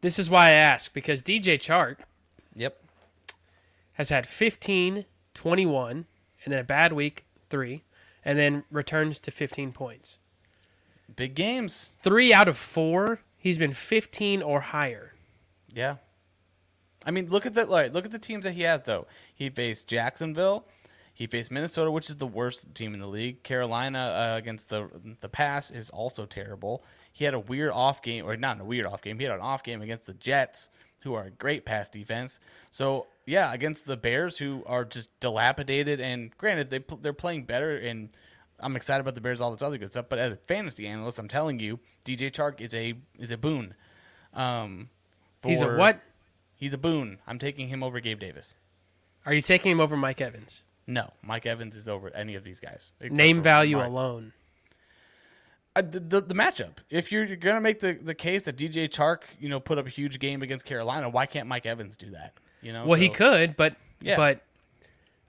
[0.00, 1.96] this is why I ask because DJ Chark
[2.54, 2.82] yep.
[3.94, 6.06] has had 15, 21,
[6.44, 7.82] and then a bad week, three,
[8.24, 10.18] and then returns to 15 points.
[11.14, 11.92] Big games.
[12.02, 15.14] Three out of four, he's been 15 or higher.
[15.74, 15.96] Yeah.
[17.04, 19.06] I mean, look at the like, look at the teams that he has though.
[19.34, 20.66] He faced Jacksonville.
[21.18, 23.42] He faced Minnesota, which is the worst team in the league.
[23.42, 24.88] Carolina uh, against the
[25.20, 26.84] the pass is also terrible.
[27.12, 29.18] He had a weird off game, or not a weird off game.
[29.18, 32.38] He had an off game against the Jets, who are a great pass defense.
[32.70, 36.00] So yeah, against the Bears, who are just dilapidated.
[36.00, 38.10] And granted, they they're playing better, and
[38.60, 40.06] I'm excited about the Bears, all this other good stuff.
[40.08, 43.74] But as a fantasy analyst, I'm telling you, DJ Chark is a is a boon.
[44.34, 44.88] Um,
[45.42, 46.00] He's a what?
[46.54, 47.18] He's a boon.
[47.26, 48.54] I'm taking him over Gabe Davis.
[49.26, 50.62] Are you taking him over Mike Evans?
[50.88, 52.92] No, Mike Evans is over any of these guys.
[53.00, 54.32] Name value alone.
[55.76, 56.78] Uh, the, the, the matchup.
[56.90, 59.86] If you're, you're gonna make the, the case that DJ Chark, you know, put up
[59.86, 62.32] a huge game against Carolina, why can't Mike Evans do that?
[62.62, 64.16] You know, Well, he could, but Yeah.
[64.16, 64.40] but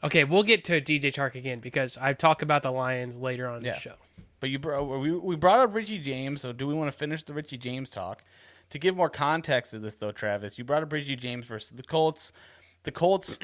[0.03, 3.61] okay, we'll get to DJ Chark again because I talk about the Lions later on
[3.61, 3.73] Yeah.
[3.73, 3.95] the show.
[4.39, 7.23] But you bro, we we brought up Richie James, so do we want to finish
[7.25, 8.23] the Richie James talk?
[8.69, 11.83] To give more context to this, though, Travis, you brought up Richie James versus the
[11.83, 12.31] Colts.
[12.83, 13.37] The Colts,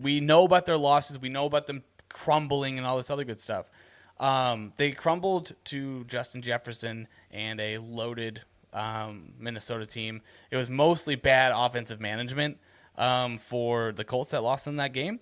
[0.00, 1.18] we know about their losses.
[1.18, 3.70] We know about them crumbling and all this other good stuff.
[4.18, 10.22] Um, they crumbled to Justin Jefferson and a loaded um, Minnesota team.
[10.50, 12.58] It was mostly bad offensive management
[12.96, 15.20] um, for the Colts that lost in that game.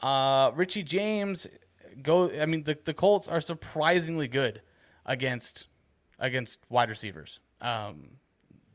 [0.00, 1.46] Uh, Richie James
[2.02, 2.30] go.
[2.30, 4.62] I mean, the, the Colts are surprisingly good
[5.06, 5.66] against
[6.18, 7.40] against wide receivers.
[7.60, 8.18] Um,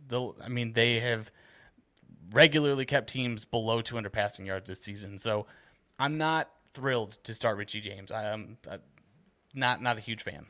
[0.08, 1.32] the I mean, they have
[2.32, 5.18] regularly kept teams below 200 passing yards this season.
[5.18, 5.46] So
[6.00, 8.12] I'm not thrilled to start Richie James.
[8.12, 8.78] I am uh,
[9.54, 10.46] not not a huge fan.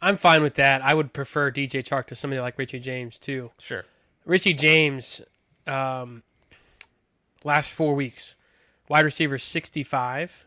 [0.00, 0.82] I'm fine with that.
[0.82, 3.50] I would prefer DJ Chark to somebody like Richie James too.
[3.58, 3.84] Sure.
[4.26, 5.20] Richie James,
[5.66, 6.22] um,
[7.42, 8.36] last four weeks,
[8.88, 10.46] wide receiver 65,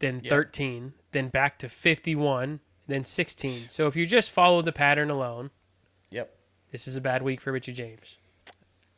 [0.00, 0.30] then Yeah.
[0.30, 3.68] 13, then back to 51, then 16.
[3.68, 5.50] So if you just follow the pattern alone,
[6.10, 6.36] Yep.
[6.72, 8.18] this is a bad week for Richie James.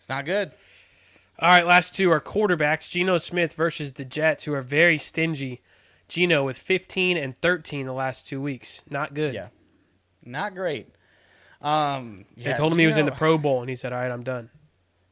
[0.09, 0.53] It's not good.
[1.39, 2.89] All right, last two are quarterbacks.
[2.89, 5.61] Geno Smith versus the Jets, who are very stingy.
[6.09, 8.83] Geno with 15 and 13 the last two weeks.
[8.89, 9.35] Not good.
[9.35, 9.49] Yeah.
[10.25, 10.89] Not great.
[11.61, 14.11] Um, They told him he was in the Pro Bowl, and he said, "All right,
[14.11, 14.49] I'm done.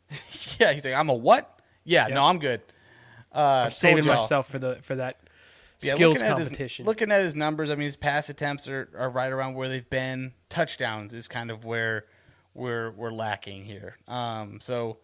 [0.58, 1.60] Yeah, he's like, I'm a what?
[1.84, 2.62] Yeah, no, I'm good.
[3.34, 5.20] Uh, I'm saving myself for the for that
[5.80, 8.66] Yeah, skills looking at his- competition." looking at his numbers, I mean, his pass attempts
[8.66, 10.32] are, are right around where they've been.
[10.48, 12.06] Touchdowns is kind of where
[12.56, 13.96] we're we're lacking here.
[14.08, 14.98] Um, so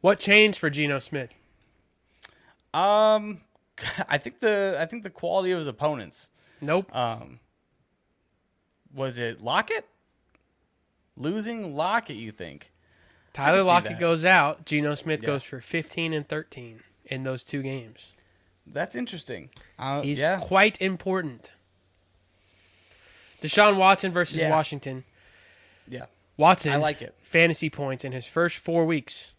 [0.00, 1.30] what changed for Geno Smith?
[2.72, 3.40] um,
[4.08, 6.30] I think the I think the quality of his opponents.
[6.60, 6.94] Nope.
[6.94, 7.40] Um,
[8.94, 9.86] was it Lockett?
[11.16, 12.70] Losing Lockett, you think?
[13.32, 14.64] Tyler Lockett goes out.
[14.64, 15.26] Geno Smith Yeah.
[15.26, 18.12] goes for 15 and 13 in those two games.
[18.66, 19.50] That's interesting.
[19.78, 20.38] Uh, He's yeah.
[20.40, 21.52] quite important.
[23.42, 24.50] Deshaun Watson versus Yeah.
[24.50, 25.04] Washington.
[25.88, 26.06] Yeah.
[26.36, 27.14] Watson, I like it.
[27.20, 29.36] fantasy points in his first four weeks.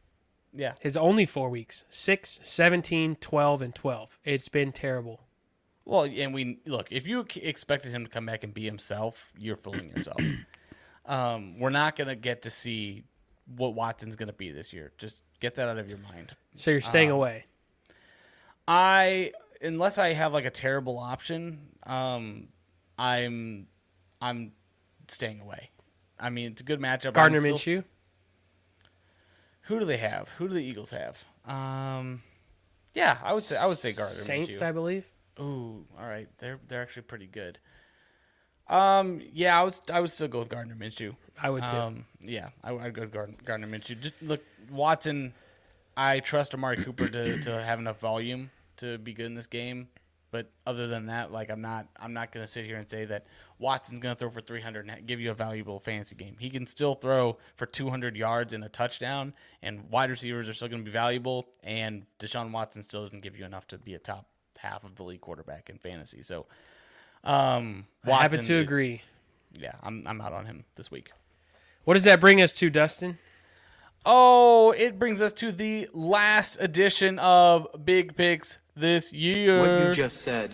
[0.53, 0.73] Yeah.
[0.79, 4.19] His only four weeks 6, 17, 12, and 12.
[4.23, 5.21] It's been terrible.
[5.83, 9.57] Well, and we look, if you expected him to come back and be himself, you're
[9.57, 10.19] fooling yourself.
[11.05, 13.03] um, we're not going to get to see
[13.57, 14.93] what Watson's going to be this year.
[14.97, 16.35] Just get that out of your mind.
[16.55, 17.45] So you're staying Um, away.
[18.67, 19.31] I
[19.61, 22.47] unless I have like a terrible option, um,
[22.97, 23.67] I'm
[24.21, 24.53] I'm
[25.07, 25.69] staying away.
[26.19, 27.13] I mean, it's a good matchup.
[27.13, 27.83] Gardner still- Minshew.
[29.63, 30.29] Who do they have?
[30.37, 31.23] Who do the Eagles have?
[31.45, 32.21] Um,
[32.93, 34.25] yeah, I would say I would say Gardner Minshew.
[34.25, 34.61] Saints, Minshew.
[34.61, 35.05] I believe.
[35.39, 36.27] Ooh, all right.
[36.37, 37.59] They're they're actually pretty good.
[38.67, 41.15] Um, yeah, I would I would still go with Gardner Minshew.
[41.41, 41.75] I would too.
[41.75, 43.99] Um, yeah, I, I'd go with Gardner, Gardner Minshew.
[43.99, 45.33] Just look, Watson.
[45.97, 49.87] I trust Amari Cooper to, to have enough volume to be good in this game.
[50.35, 53.25] But other than that, like I'm not I'm not gonna sit here and say that
[53.57, 56.35] Watson's gonna throw for 300 and give you a valuable fantasy game.
[56.37, 59.33] He can still throw for 200 yards and a touchdown,
[59.63, 61.45] and wide receivers are still gonna be valuable.
[61.63, 64.27] And Deshaun Watson still doesn't give you enough to be a top
[64.57, 66.21] half of the league quarterback in fantasy.
[66.21, 66.47] So,
[67.23, 69.03] um, I happen to agree.
[69.57, 71.11] Yeah, I'm I'm out on him this week.
[71.85, 73.19] What does that bring us to, Dustin?
[74.05, 79.59] Oh, it brings us to the last edition of Big Picks this year.
[79.59, 80.51] What you just said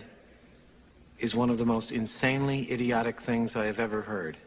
[1.20, 4.38] is one of the most insanely idiotic things I have ever heard.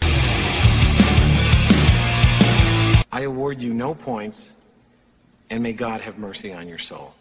[3.13, 4.53] I award you no points,
[5.51, 7.15] and may God have mercy on your soul.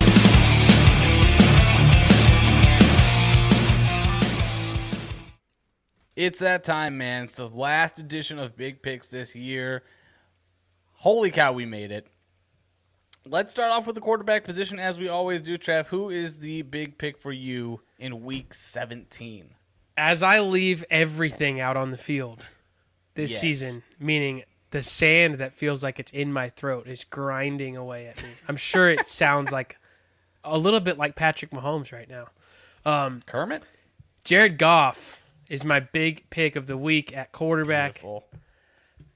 [6.15, 7.23] It's that time, man.
[7.23, 9.83] It's the last edition of Big Picks this year.
[10.93, 12.07] Holy cow, we made it.
[13.25, 15.87] Let's start off with the quarterback position as we always do, Trav.
[15.87, 19.51] Who is the big pick for you in week 17?
[19.97, 22.45] As I leave everything out on the field
[23.15, 23.41] this Yes.
[23.41, 28.21] season, meaning the sand that feels like it's in my throat is grinding away at
[28.21, 28.29] me.
[28.49, 29.77] I'm sure it sounds like
[30.43, 32.27] a little bit like Patrick Mahomes right now.
[32.85, 33.63] Um, Kermit?
[34.25, 37.93] Jared Goff is my big pick of the week at quarterback.
[37.93, 38.25] Beautiful.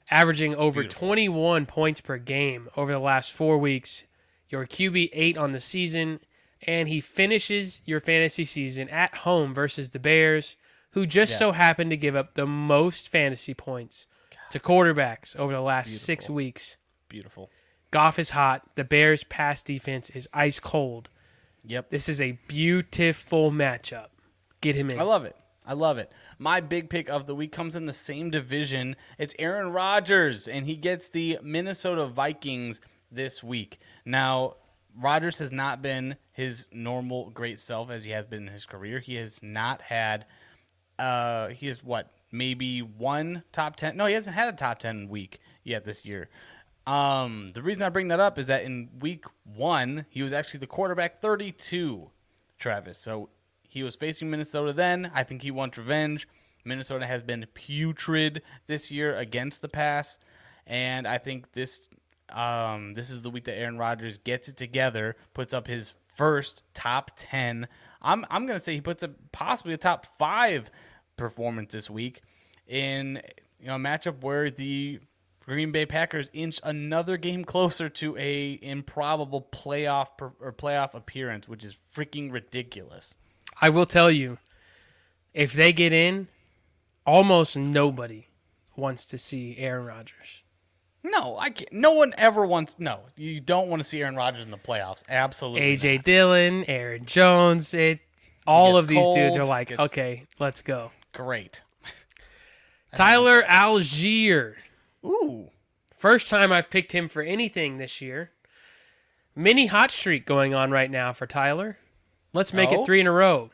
[0.10, 1.08] Averaging over Beautiful.
[1.08, 4.05] 21 points per game over the last four weeks.
[4.49, 6.20] Your QB eight on the season,
[6.62, 10.55] and he finishes your fantasy season at home versus the Bears,
[10.91, 11.38] who just Yeah.
[11.39, 14.08] so happened to give up the most fantasy points
[14.51, 16.78] to quarterbacks over the last six weeks.
[17.10, 17.49] Beautiful.
[17.91, 18.64] Goff is hot.
[18.76, 21.10] The Bears' pass defense is ice cold.
[21.66, 21.89] Yep.
[21.89, 24.08] This is a beautiful matchup.
[24.62, 24.99] Get him in.
[24.99, 25.36] I love it.
[25.68, 26.13] I love it.
[26.39, 28.95] My big pick of the week comes in the same division.
[29.18, 32.80] It's Aaron Rodgers, and he gets the Minnesota Vikings
[33.11, 33.80] this week.
[34.05, 34.55] Now,
[34.97, 38.99] Rodgers has not been his normal great self as he has been in his career.
[38.99, 40.26] He has not had,
[40.97, 43.97] uh, he has what, maybe one top 10?
[43.97, 46.30] No, he hasn't had a top 10 week yet this year.
[46.88, 50.61] Um, the reason I bring that up is that in week one, he was actually
[50.61, 52.09] the quarterback 32,
[52.57, 52.97] Travis.
[52.97, 53.30] So
[53.78, 55.11] he was facing Minnesota then.
[55.13, 56.28] I think he wants revenge.
[56.65, 60.17] Minnesota has been putrid this year against the pass,
[60.65, 61.89] and I think this
[62.30, 66.63] um, this is the week that Aaron Rodgers gets it together, puts up his first
[66.73, 67.67] top ten.
[68.01, 70.71] I'm I'm gonna say he puts up possibly a top five
[71.15, 72.21] performance this week
[72.67, 73.21] in
[73.59, 74.99] you know a matchup where the
[75.45, 81.47] Green Bay Packers inch another game closer to a improbable playoff per, or playoff appearance,
[81.47, 83.15] which is freaking ridiculous.
[83.62, 84.38] I will tell you,
[85.34, 86.28] if they get in,
[87.05, 88.28] almost nobody
[88.76, 90.43] wants to see Aaron Rodgers.
[91.03, 91.72] No, I can't.
[91.72, 92.78] No one ever wants.
[92.80, 95.03] No, you don't want to see Aaron Rodgers in the playoffs.
[95.08, 95.78] Absolutely.
[95.78, 96.05] AJ not.
[96.05, 97.99] Dillon, Aaron Jones, it
[98.45, 100.91] all of these dudes are like, gets- okay, let's go.
[101.14, 101.64] Great.
[102.95, 104.55] Tyler Allgeier.
[105.05, 105.49] Ooh.
[105.97, 108.32] First time I've picked him for anything this year.
[109.36, 111.78] Mini hot streak going on right now for Tyler.
[112.34, 112.82] Let's make Oh?
[112.82, 113.49] it three in a row.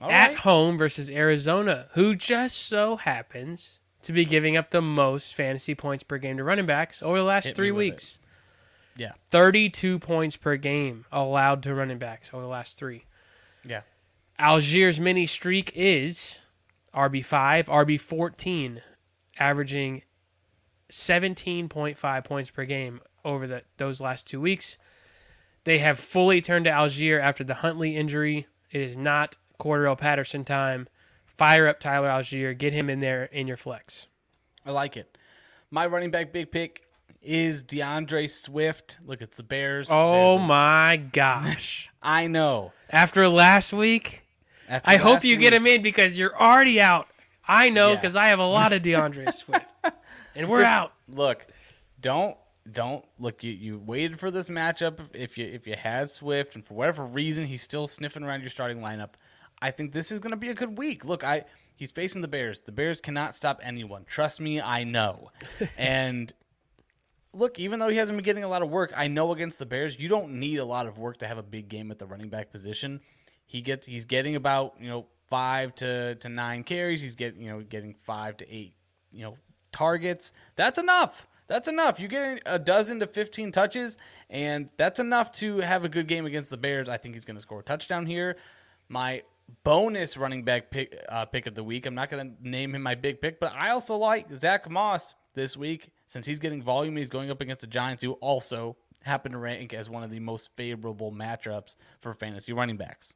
[0.00, 0.38] All At right.
[0.40, 6.02] home versus Arizona, who just so happens to be giving up the most fantasy points
[6.02, 7.90] per game to running backs over the last Hit three with it.
[7.92, 8.20] weeks.
[8.96, 9.12] Yeah.
[9.30, 13.06] 32 points per game allowed to running backs over the last three.
[13.64, 13.80] Yeah.
[14.38, 16.40] Allgeier's mini streak is
[16.94, 18.82] RB5, RB14,
[19.38, 20.02] averaging
[20.90, 24.78] 17.5 points per game over the, those last two weeks.
[25.64, 28.46] They have fully turned to Allgeier after the Huntley injury.
[28.70, 30.88] It is not Cordarrelle Patterson time.
[31.38, 34.06] fire up Tyler Allgeier, get him in there in your flex.
[34.64, 35.16] I like it.
[35.70, 36.82] My running back big pick
[37.22, 38.98] is D'Andre Swift.
[39.04, 39.88] Look, it's the Bears.
[39.90, 41.88] Oh They're- my gosh.
[42.02, 42.72] I know.
[42.90, 44.24] After last week,
[44.68, 47.08] After I hope last you get him in because you're already out.
[47.48, 47.96] I know Yeah.
[47.96, 49.66] because I have a lot of D'Andre Swift.
[50.36, 50.92] And we're out.
[51.08, 51.46] Look,
[52.00, 52.36] don't
[52.70, 53.42] don't look.
[53.42, 55.00] You you waited for this matchup.
[55.12, 58.50] If you if you had Swift and for whatever reason he's still sniffing around your
[58.50, 59.10] starting lineup,
[59.60, 61.04] I think this is going to be a good week.
[61.04, 61.44] Look, I
[61.76, 62.62] he's facing the Bears.
[62.62, 64.04] The Bears cannot stop anyone.
[64.04, 65.30] Trust me, I know.
[65.78, 66.32] and
[67.32, 69.66] look, even though he hasn't been getting a lot of work, I know against the
[69.66, 72.06] Bears, you don't need a lot of work to have a big game at the
[72.06, 73.00] running back position.
[73.46, 77.02] He gets he's getting about, you know, 5 to to 9 carries.
[77.02, 78.74] He's getting, you know, getting 5 to 8,
[79.12, 79.36] you know,
[79.70, 80.32] targets.
[80.56, 81.26] That's enough.
[81.46, 82.00] That's enough.
[82.00, 83.98] You get a dozen to 15 touches
[84.30, 86.88] and that's enough to have a good game against the Bears.
[86.88, 88.36] I think he's going to score a touchdown here.
[88.88, 89.22] My
[89.62, 91.86] bonus running back pick uh, pick of the week.
[91.86, 95.14] I'm not going to name him my big pick, but I also like Zach Moss
[95.34, 96.96] this week since he's getting volume.
[96.96, 100.20] He's going up against the Giants, who also happen to rank as one of the
[100.20, 103.12] most favorable matchups for fantasy running backs.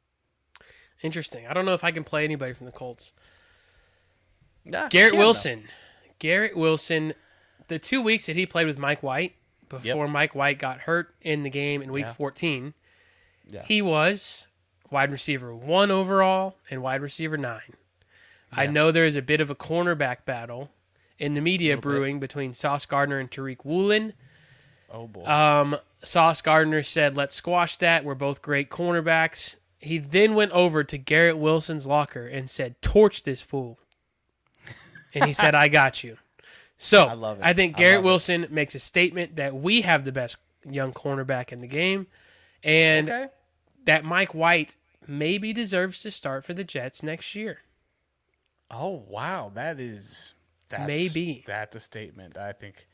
[1.01, 1.47] Interesting.
[1.47, 3.11] I don't know if I can play anybody from the Colts.
[4.65, 5.63] Yeah, Garrett Wilson.
[6.19, 7.13] Garrett Wilson,
[7.69, 9.35] the two weeks that he played with Mike White
[9.69, 12.13] before Mike White got hurt in the game in week Yeah.
[12.13, 12.73] 14,
[13.47, 13.63] Yeah.
[13.63, 14.47] he was
[14.91, 17.75] wide receiver one overall and wide receiver nine.
[18.51, 20.71] I know there is a bit of a cornerback battle
[21.19, 24.13] in the media brewing between Sauce Gardner and Tariq Woolen.
[24.91, 25.23] Oh boy.
[25.25, 28.03] Um, Sauce Gardner said, "Let's squash that.
[28.03, 33.21] We're both great cornerbacks." He then went over to Garrett Wilson's locker and said, "Torch
[33.21, 33.77] this fool."
[35.13, 36.17] and he said, "I got you."
[36.81, 37.43] So I love it.
[37.43, 38.03] I think I Garrett it.
[38.03, 42.07] Wilson makes a statement that we have the best young cornerback in the game,
[42.63, 43.27] and okay.
[43.83, 47.59] that Mike White maybe deserves to start for the Jets next year.
[48.71, 50.33] Oh wow, that is
[50.69, 51.43] that's, Maybe.
[51.45, 52.37] that's a statement.
[52.37, 52.87] I think.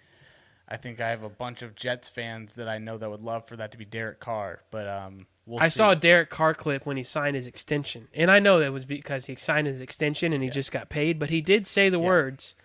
[0.68, 3.48] I think I have a bunch of Jets fans that I know that would love
[3.48, 5.78] for that to be Derek Carr, but um, we'll I see.
[5.78, 8.84] saw a Derek Carr clip when he signed his extension, and I know that was
[8.84, 11.20] because he signed his extension and he just got paid.
[11.20, 12.56] But he did say the words,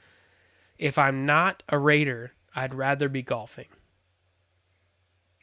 [0.81, 3.69] "If I'm not a Raider, I'd rather be golfing."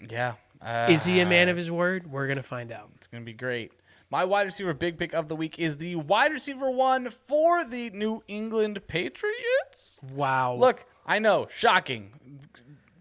[0.09, 0.33] Yeah.
[0.61, 2.11] Uh, Is he a man of his word?
[2.11, 2.89] We're gonna find out.
[2.95, 3.71] It's going to be great.
[4.09, 7.89] My wide receiver big pick of the week is the wide receiver one for the
[7.89, 9.99] New England Patriots.
[10.13, 10.55] Wow.
[10.55, 12.39] Look, I know, shocking.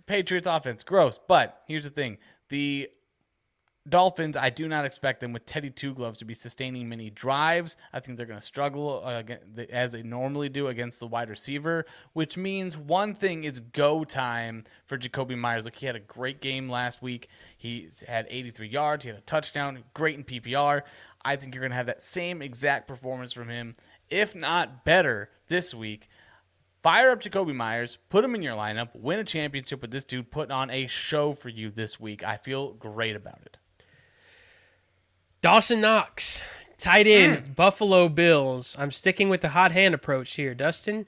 [0.06, 1.18] Patriots offense, gross.
[1.18, 2.18] But here's the thing:
[2.48, 2.90] the
[3.88, 7.76] Dolphins, I do not expect them with Teddy Two Gloves to be sustaining many drives.
[7.92, 9.22] I think they're going to struggle uh,
[9.70, 14.64] as they normally do against the wide receiver, which means one thing is go time
[14.86, 15.64] for Jakobi Meyers.
[15.64, 17.28] Look, he had a great game last week.
[17.56, 20.82] He had 83 yards, he had a touchdown, great in PPR.
[21.24, 23.74] I think you're going to have that same exact performance from him,
[24.10, 26.08] if not better, this week.
[26.82, 30.30] Fire up Jakobi Meyers, put him in your lineup, win a championship with this dude,
[30.30, 32.22] put on a show for you this week.
[32.22, 33.58] I feel great about it.
[35.42, 36.42] Dawson Knox,
[36.78, 37.54] tight end, mm.
[37.54, 38.76] Buffalo Bills.
[38.78, 41.06] I'm sticking with the hot hand approach here, Dustin.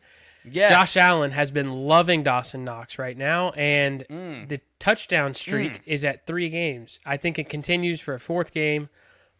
[0.51, 0.71] Yes.
[0.71, 4.49] Josh Allen has been loving Dawson Knox right now, and mm.
[4.49, 5.81] the touchdown streak mm.
[5.87, 7.01] is at three games.
[7.05, 8.89] I think it continues for a fourth game.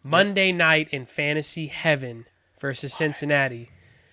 [0.05, 2.27] Monday night in fantasy heaven
[2.61, 3.71] versus Cincinnati.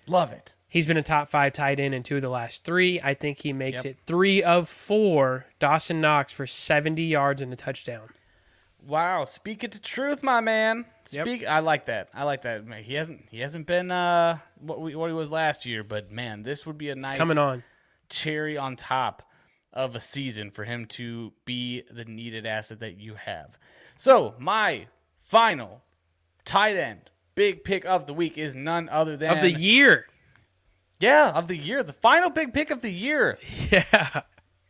[0.08, 0.54] Love it.
[0.68, 3.00] He's been a top five tight end in two of the last three.
[3.02, 3.86] I think he makes Yep.
[3.86, 5.46] it three of four.
[5.60, 8.10] Dawson Knox for 70 yards and a touchdown.
[8.86, 10.86] Wow, speak it to truth, my man.
[11.12, 11.26] Yep.
[11.26, 11.48] Speak.
[11.48, 12.10] I like that.
[12.14, 12.64] I like that.
[12.84, 13.26] He hasn't.
[13.32, 16.78] He hasn't been uh what we, what he was last year, but man, this would
[16.78, 17.64] be a nice Coming on.
[18.10, 19.24] cherry on top
[19.74, 23.58] of a season for him to be the needed asset that you have.
[23.98, 24.88] So my
[25.22, 25.82] final
[26.46, 30.06] tight end big pick of the week is none other than Of the year.
[31.00, 33.38] yeah of the year, the final big pick of the year,
[33.72, 34.22] Yeah.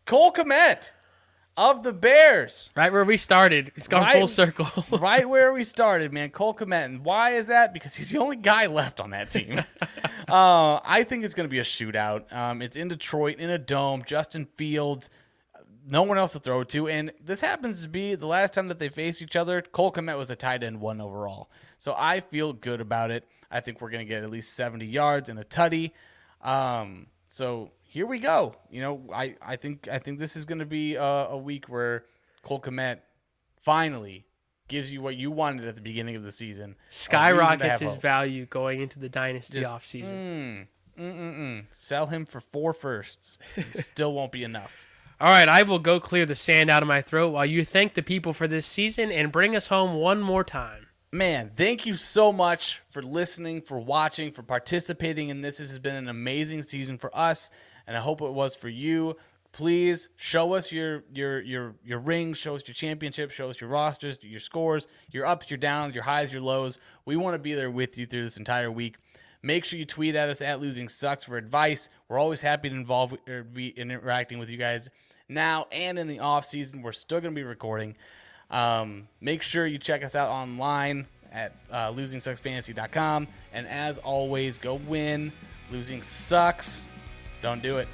[0.05, 0.91] Cole Kmet
[1.57, 2.71] of the Bears.
[2.75, 3.71] Right where we started.
[3.75, 4.67] It's gone Right- full circle.
[4.99, 6.29] right where we started, man.
[6.31, 6.85] Cole Kmet.
[6.85, 7.73] And why is that?
[7.73, 9.59] Because he's the only guy left on that team.
[10.29, 12.31] uh, I think it's going to be a shootout.
[12.33, 14.03] Um, it's in Detroit, in a dome.
[14.05, 15.09] Justin Fields,
[15.89, 16.87] no one else to throw to.
[16.89, 19.61] And this happens to be the last time that they faced each other.
[19.61, 21.49] Cole Kmet was a tight end one overall.
[21.77, 23.25] So I feel good about it.
[23.49, 25.91] I think we're going to get at least 70 yards and a tutty.
[26.41, 28.55] Um, so here we go.
[28.69, 31.69] You know, I, I think I think this is going to be a, a week
[31.69, 32.03] where
[32.43, 32.99] Cole Kmet
[33.61, 34.25] finally
[34.67, 36.63] gives you what you wanted at the beginning of the season.
[36.63, 38.01] A reason to Skyrockets his hope.
[38.01, 40.11] value going into the dynasty Just- offseason.
[40.11, 40.67] Mm,
[40.99, 43.37] mm, mm, Sell him for four firsts.
[43.55, 44.85] It still won't be enough.
[45.21, 47.93] All right, I will go clear the sand out of my throat while you thank
[47.93, 50.87] the people for this season and bring us home one more time.
[51.11, 55.59] man, thank you so much for listening, for watching, for participating in this.
[55.59, 57.49] This has been an amazing season for us,
[57.87, 59.15] and I hope it was for you.
[59.51, 63.69] Please show us your your your your rings, show us your championship, show us your
[63.69, 66.77] rosters, your scores, your ups, your downs, your highs, your lows.
[67.05, 68.95] We want to be there with you through this entire week.
[69.41, 71.87] Make sure you tweet at us at Losing Sucks for advice.
[72.09, 74.89] We're always happy to involve or be interacting with you guys
[75.29, 76.81] now and in the off season.
[76.81, 77.95] We're still going to be recording.
[78.49, 83.27] Um, make sure you check us out online at uh, losingsucksfantasy.com.
[83.53, 85.31] And as always, go win.
[85.71, 86.83] Losing sucks.
[87.45, 87.87] Don't do it.